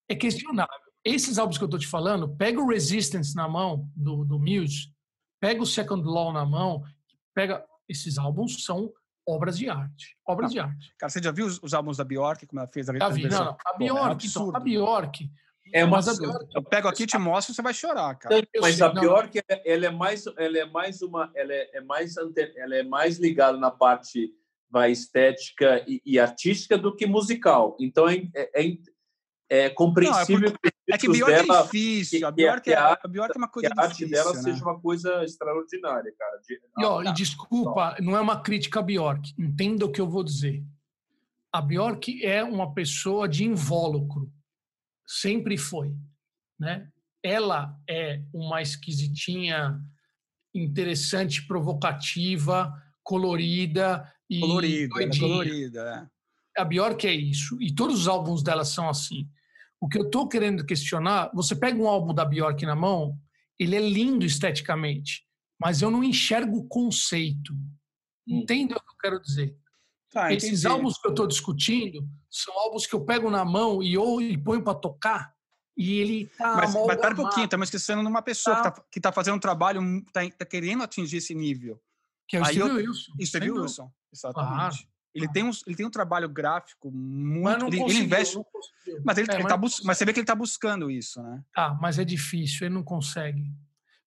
[0.09, 0.73] É questionável.
[1.03, 4.93] Esses álbuns que eu tô te falando, pega o Resistance na mão do, do Muse,
[5.39, 6.83] pega o Second Law na mão,
[7.33, 8.91] pega esses álbuns são
[9.27, 10.93] obras de arte, obras Não, de arte.
[10.97, 13.27] Cara, você já viu os, os álbuns da Bjork, como ela fez a Já vi,
[13.27, 13.51] não, não.
[13.51, 15.31] A Pô, é Bjork, então, a Bjork,
[15.73, 16.01] É uma a.
[16.13, 18.35] Bjork, Eu pego aqui e te mostro, você vai chorar, cara.
[18.53, 21.31] eu mas sei, a não, pior que ela- ela é mais ela é mais uma
[21.35, 24.33] ela é, é mais ante- ela é mais ligada na parte
[24.69, 28.77] vai estética e, e artística do que musical então é, é, é,
[29.49, 32.25] é compreensível que, É que os Bjork é dela, difícil.
[32.27, 34.09] A que- que a- Bjork é, a Bjork é uma que coisa a arte difícil,
[34.23, 34.41] dela né?
[34.41, 38.83] seja uma coisa extraordinária cara De- E, ó, e desculpa, não é uma crítica a
[38.83, 39.33] Bjork.
[39.37, 40.63] Entenda o que eu vou dizer.
[41.53, 44.31] A Bjork é uma pessoa de invólucro.
[45.19, 45.93] Sempre foi.
[46.59, 46.87] Né?
[47.23, 49.79] Ela é uma esquisitinha
[50.55, 52.71] interessante, provocativa,
[53.03, 55.27] colorida e Colorida, é doidinha.
[55.27, 56.09] colorida.
[56.57, 56.61] é.
[56.61, 57.61] A Bjork é isso.
[57.61, 59.29] E todos os álbuns dela são assim.
[59.79, 63.17] O que eu estou querendo questionar, você pega um álbum da Bjork na mão,
[63.59, 65.25] ele é lindo esteticamente,
[65.59, 67.53] mas eu não enxergo o conceito.
[68.27, 68.39] Hum.
[68.39, 69.55] Entende o que eu quero dizer?
[70.11, 70.67] Tá, Esses entendi.
[70.67, 74.37] álbuns que eu estou discutindo são álbuns que eu pego na mão e, ou, e
[74.37, 75.33] ponho para tocar
[75.77, 78.83] e ele tá Mas, mas pera um pouquinho, estamos esquecendo de uma pessoa que, tá,
[78.91, 79.81] que tá fazendo um trabalho,
[80.11, 81.81] tá, tá querendo atingir esse nível.
[82.27, 83.11] Que é o Aí Steve eu- Wilson.
[83.17, 83.61] Dúvida.
[83.61, 83.91] Wilson.
[84.13, 84.53] Exatamente.
[84.57, 84.75] Claro.
[85.13, 87.43] Ele, tem um, ele tem um trabalho gráfico muito.
[87.43, 88.37] Mas não ele, ele investe.
[89.05, 91.21] Mas, ele, É, ele mas tá bus- mas você vê que ele está buscando isso,
[91.23, 91.41] né?
[91.53, 93.43] Tá, mas é difícil, ele não consegue.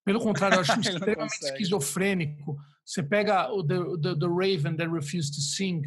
[0.04, 1.52] Pelo contrário, eu acho extremamente consegue.
[1.52, 2.56] esquizofrênico.
[2.84, 5.82] Você pega o The, the, the Raven That Refused to Sing,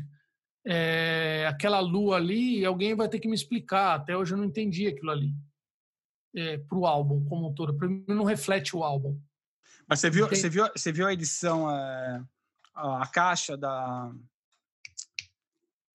[0.65, 3.95] é, aquela lua ali, alguém vai ter que me explicar.
[3.95, 5.34] Até hoje eu não entendi aquilo ali.
[6.36, 7.76] É, para o álbum como um todo.
[7.78, 9.20] Para mim, não reflete o álbum.
[9.88, 12.24] Mas você viu, você viu, você viu a edição, é,
[12.76, 14.11] a, a caixa da.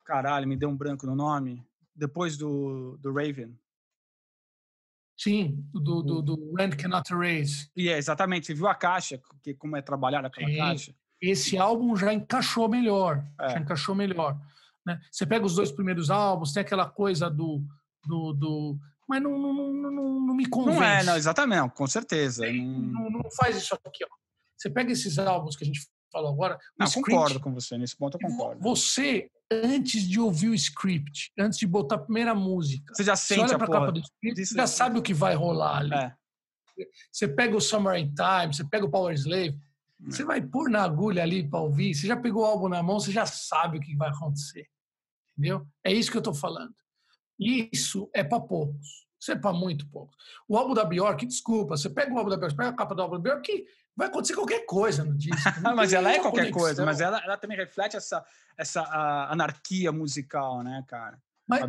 [0.07, 1.63] Caralho, me deu um branco no nome.
[1.95, 3.55] Depois do, do Raven.
[5.23, 7.71] Sim, do, do, do Rand Cannot Erase.
[7.77, 10.57] E é, exatamente, você viu a caixa, que, como é trabalhada aquela Sim.
[10.57, 10.95] caixa?
[11.21, 13.25] Esse álbum já encaixou melhor.
[13.41, 13.51] É.
[13.51, 14.37] Já encaixou melhor.
[14.85, 15.01] né?
[15.13, 17.65] Você pega os dois primeiros álbuns, tem aquela coisa do.
[18.05, 20.81] do, do mas não, não, não, não, me convence.
[20.81, 22.45] Não é, não, exatamente, com certeza.
[22.51, 24.05] Não, não, não faz isso aqui.
[24.05, 24.09] Ó.
[24.57, 26.59] Você pega esses álbuns que a gente falou agora.
[26.79, 28.61] não, script, concordo com você, nesse ponto eu concordo.
[28.63, 33.35] Você, antes de ouvir o script, antes de botar a primeira música, Você já você
[33.35, 35.79] sente olha a para a capa do script, você já sabe o que vai rolar
[35.79, 35.95] ali.
[35.95, 36.15] É.
[37.11, 39.59] Você pega o Summer in Time, você pega o Power Slave,
[40.07, 40.11] É.
[40.11, 43.01] você vai pôr na agulha ali para ouvir, você já pegou o álbum na mão,
[43.01, 44.67] você já sabe o que vai acontecer.
[45.37, 45.67] Entendeu?
[45.85, 46.75] É isso que eu estou falando.
[47.39, 49.03] Isso é para poucos.
[49.21, 50.17] Isso é para muito poucos.
[50.49, 53.03] O álbum da Bjork, desculpa, você pega o álbum da Bjork, pega a capa do
[53.03, 53.65] álbum da Bjork,
[53.97, 55.37] vai acontecer qualquer coisa no disco.
[55.77, 56.87] mas ela é qualquer coisa, conexão.
[56.87, 58.25] mas ela, ela também reflete essa,
[58.57, 61.21] essa a, anarquia musical, né, cara?
[61.49, 61.63] Mas-.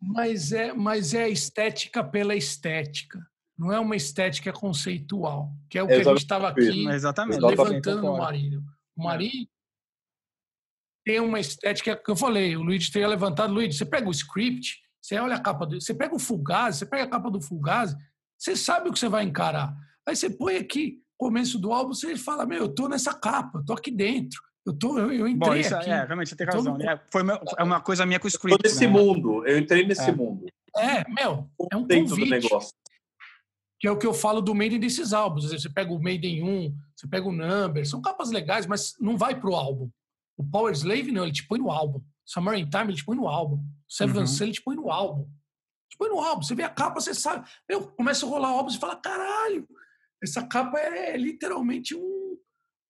[0.00, 3.20] Mas é, mas é a estética pela estética.
[3.58, 6.94] Não é uma estética conceitual, que é o que a gente estava aqui exatamente.
[6.94, 8.16] Exatamente, levantando no.
[8.16, 8.64] Marinho.
[8.96, 9.46] O Marinho
[11.04, 13.52] tem uma estética que eu falei, o Luigi teria levantado.
[13.52, 15.78] Luigi, você pega o script, você olha a capa do.
[15.78, 17.96] Você pega o Fugazi, você pega a capa do Fugazi,
[18.38, 19.74] você sabe o que você vai encarar.
[20.06, 23.64] Aí você põe aqui, começo do álbum, você fala: Meu, eu tô nessa capa, eu
[23.64, 24.40] tô aqui dentro.
[24.66, 25.90] Eu, tô, eu, eu Bom, entrei isso aqui.
[25.90, 26.76] é, realmente você tem Tô razão.
[26.78, 28.62] no- É, foi meu- é uma coisa minha com o Tô script.
[28.62, 28.92] nesse né?
[28.92, 30.12] mundo, eu entrei nesse É.
[30.12, 30.46] mundo.
[30.76, 32.30] É, meu, é um Dentro do convite.
[32.30, 32.72] negócio.
[33.78, 35.50] que é o que eu falo do Maiden desses álbuns.
[35.50, 39.40] Você pega o Maiden 1, você pega o Number, são capas legais, mas não vai
[39.40, 39.88] pro álbum.
[40.36, 42.02] O Power Slave, não, ele te põe no álbum.
[42.26, 43.64] Summer in Time, ele te põe no álbum.
[43.88, 44.26] Seven Uhum.
[44.26, 45.26] Sun, ele te põe no álbum.
[45.88, 46.42] Te põe no álbum.
[46.42, 47.48] Você vê a capa, você sabe.
[47.66, 49.66] Eu começa a rolar álbum e fala: caralho,
[50.22, 52.36] essa capa é literalmente um-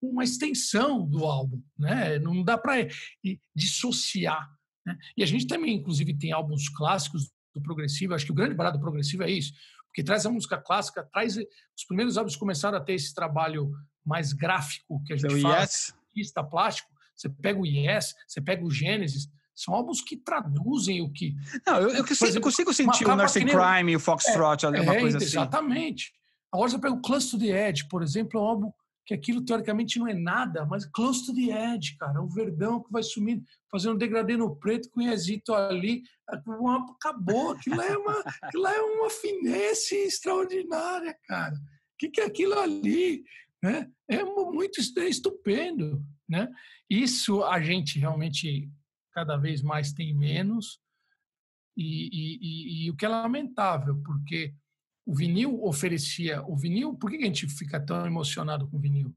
[0.01, 1.61] uma extensão do álbum.
[1.77, 2.17] Né?
[2.19, 2.87] Não dá para
[3.55, 4.49] dissociar.
[4.85, 4.97] né?
[5.15, 8.13] E a gente também, inclusive, tem álbuns clássicos do progressivo.
[8.15, 9.53] Acho que o grande barato do progressivo é isso
[9.91, 13.69] porque traz a música clássica, traz os primeiros álbuns começaram a ter esse trabalho
[14.05, 16.89] mais gráfico que a gente O fala, Yes, artista plástico.
[17.13, 21.35] Você pega o Yes, você pega o Gênesis, são álbuns que traduzem o que
[21.67, 24.65] não, eu, eu, Por consigo, eu exemplo, consigo sentir o Nursing Crime e o Foxtrot,
[24.65, 25.25] ali, uma é, coisa assim.
[25.27, 26.13] exatamente.
[26.51, 28.71] Agora você pega o Close to the Edge, por exemplo, é um álbum
[29.05, 32.81] que aquilo teoricamente não é nada, mas Close to the Edge, cara, é um verdão
[32.83, 37.97] que vai sumindo, fazendo um degradê no preto com o Iezito ali, acabou, aquilo é
[37.97, 41.55] uma, aquilo é uma finesse extraordinária, cara.
[41.55, 43.23] O que, que é aquilo ali?
[43.61, 43.89] Né?
[44.07, 46.49] É mu- muito é estupendo, né?
[46.89, 48.69] Isso a gente realmente
[49.13, 50.79] cada vez mais tem menos,
[51.75, 54.53] e, e- e- e o que é lamentável, porque
[55.11, 56.41] o vinil oferecia.
[56.47, 59.13] O vinil, por que a gente fica tão emocionado com o vinil?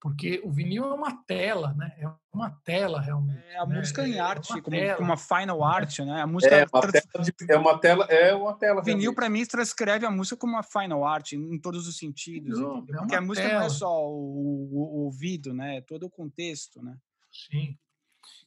[0.00, 1.94] Porque o vinil é uma tela, né?
[1.98, 3.42] É uma tela realmente.
[3.48, 3.76] É a né?
[3.78, 5.00] música em É arte, uma como, tela.
[5.00, 6.20] uma final art, né?
[6.22, 8.82] A música É uma trans- tela, de- é uma tela, é uma tela.
[8.82, 9.14] vinil realmente.
[9.16, 12.96] para mim transcreve a música como uma final art em todos os sentidos, Não, é
[12.98, 13.70] porque a música não é tela.
[13.70, 15.76] só o, o- o ouvido, né?
[15.76, 16.96] É todo o contexto, né?
[17.32, 17.76] Sim.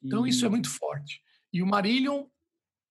[0.04, 1.22] Então E- isso é muito forte.
[1.54, 2.26] E o Marillion,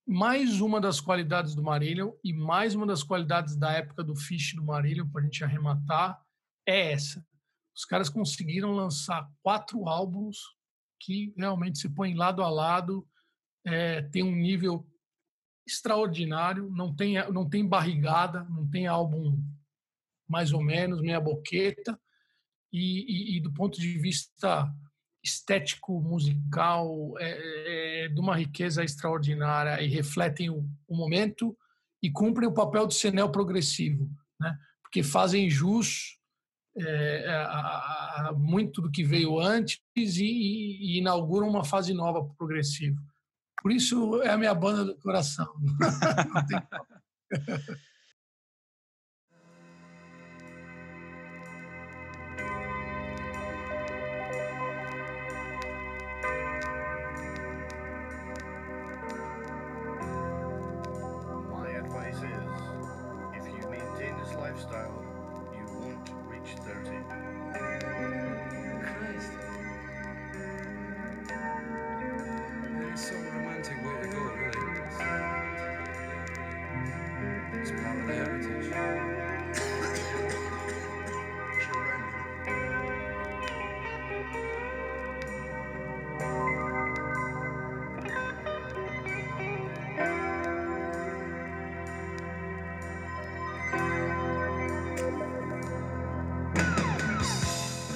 [0.06, 4.54] mais uma das qualidades do Marillion e mais uma das qualidades da época do Fish
[4.54, 6.22] do Marillion, para a gente arrematar,
[6.66, 7.26] é essa.
[7.76, 10.38] Os caras conseguiram lançar quatro álbuns
[11.00, 13.06] que realmente se põem lado a lado,
[13.64, 14.88] é, tem um nível
[15.66, 19.42] extraordinário, não tem, não tem barrigada, não tem álbum
[20.28, 22.00] mais ou menos, meia boqueta,
[22.72, 24.72] e, e- e do ponto de vista
[25.26, 31.56] estético, musical, é, é de uma riqueza extraordinária e refletem o, o momento
[32.02, 34.08] e cumprem o papel de ser progressivo,
[34.40, 34.56] né?
[34.82, 36.16] porque fazem jus
[36.78, 42.98] é, a, a- muito do que veio antes e, e- inauguram uma fase nova progressivo.
[43.62, 45.46] Por isso é a minha banda do coração.
[46.34, 46.58] Não tem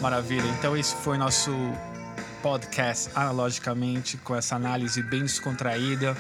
[0.01, 0.47] Maravilha.
[0.59, 1.53] Então esse foi nosso
[2.43, 6.17] podcast analogicamente com essa análise bem descontraída,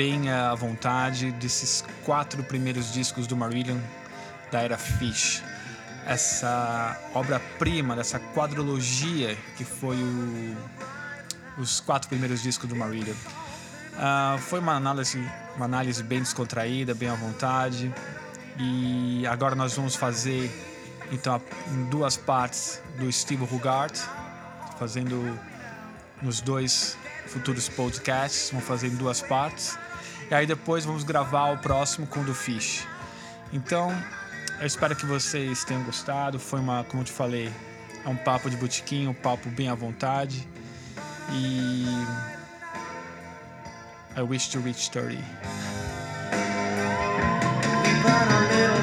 [0.00, 3.76] bem à vontade desses quatro primeiros discos do Marillion
[4.50, 5.42] da era Fish.
[6.06, 10.56] Essa obra-prima dessa quadrologia que foi o,
[11.58, 13.12] os quatro primeiros discos do Marillion.
[13.12, 15.22] Uh, foi uma análise,
[15.56, 17.94] uma análise bem descontraída, bem à vontade.
[18.58, 20.50] E agora nós vamos fazer
[21.12, 21.42] então
[21.74, 23.98] em duas partes do Steve Rugart,
[24.78, 25.38] fazendo
[26.22, 26.96] nos dois
[27.26, 29.78] futuros podcasts, vamos fazer em duas partes.
[30.30, 32.86] E aí depois vamos gravar o próximo com o do Fish.
[33.52, 33.90] Então,
[34.60, 36.38] eu espero que vocês tenham gostado.
[36.38, 37.52] Foi uma, como eu te falei,
[38.04, 40.48] é um papo de botiquim, um papo bem à vontade.
[41.32, 41.84] E
[44.16, 45.16] I wish to reach 30.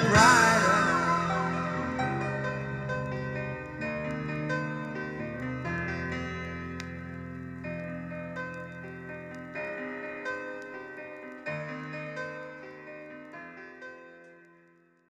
[0.09, 0.46] We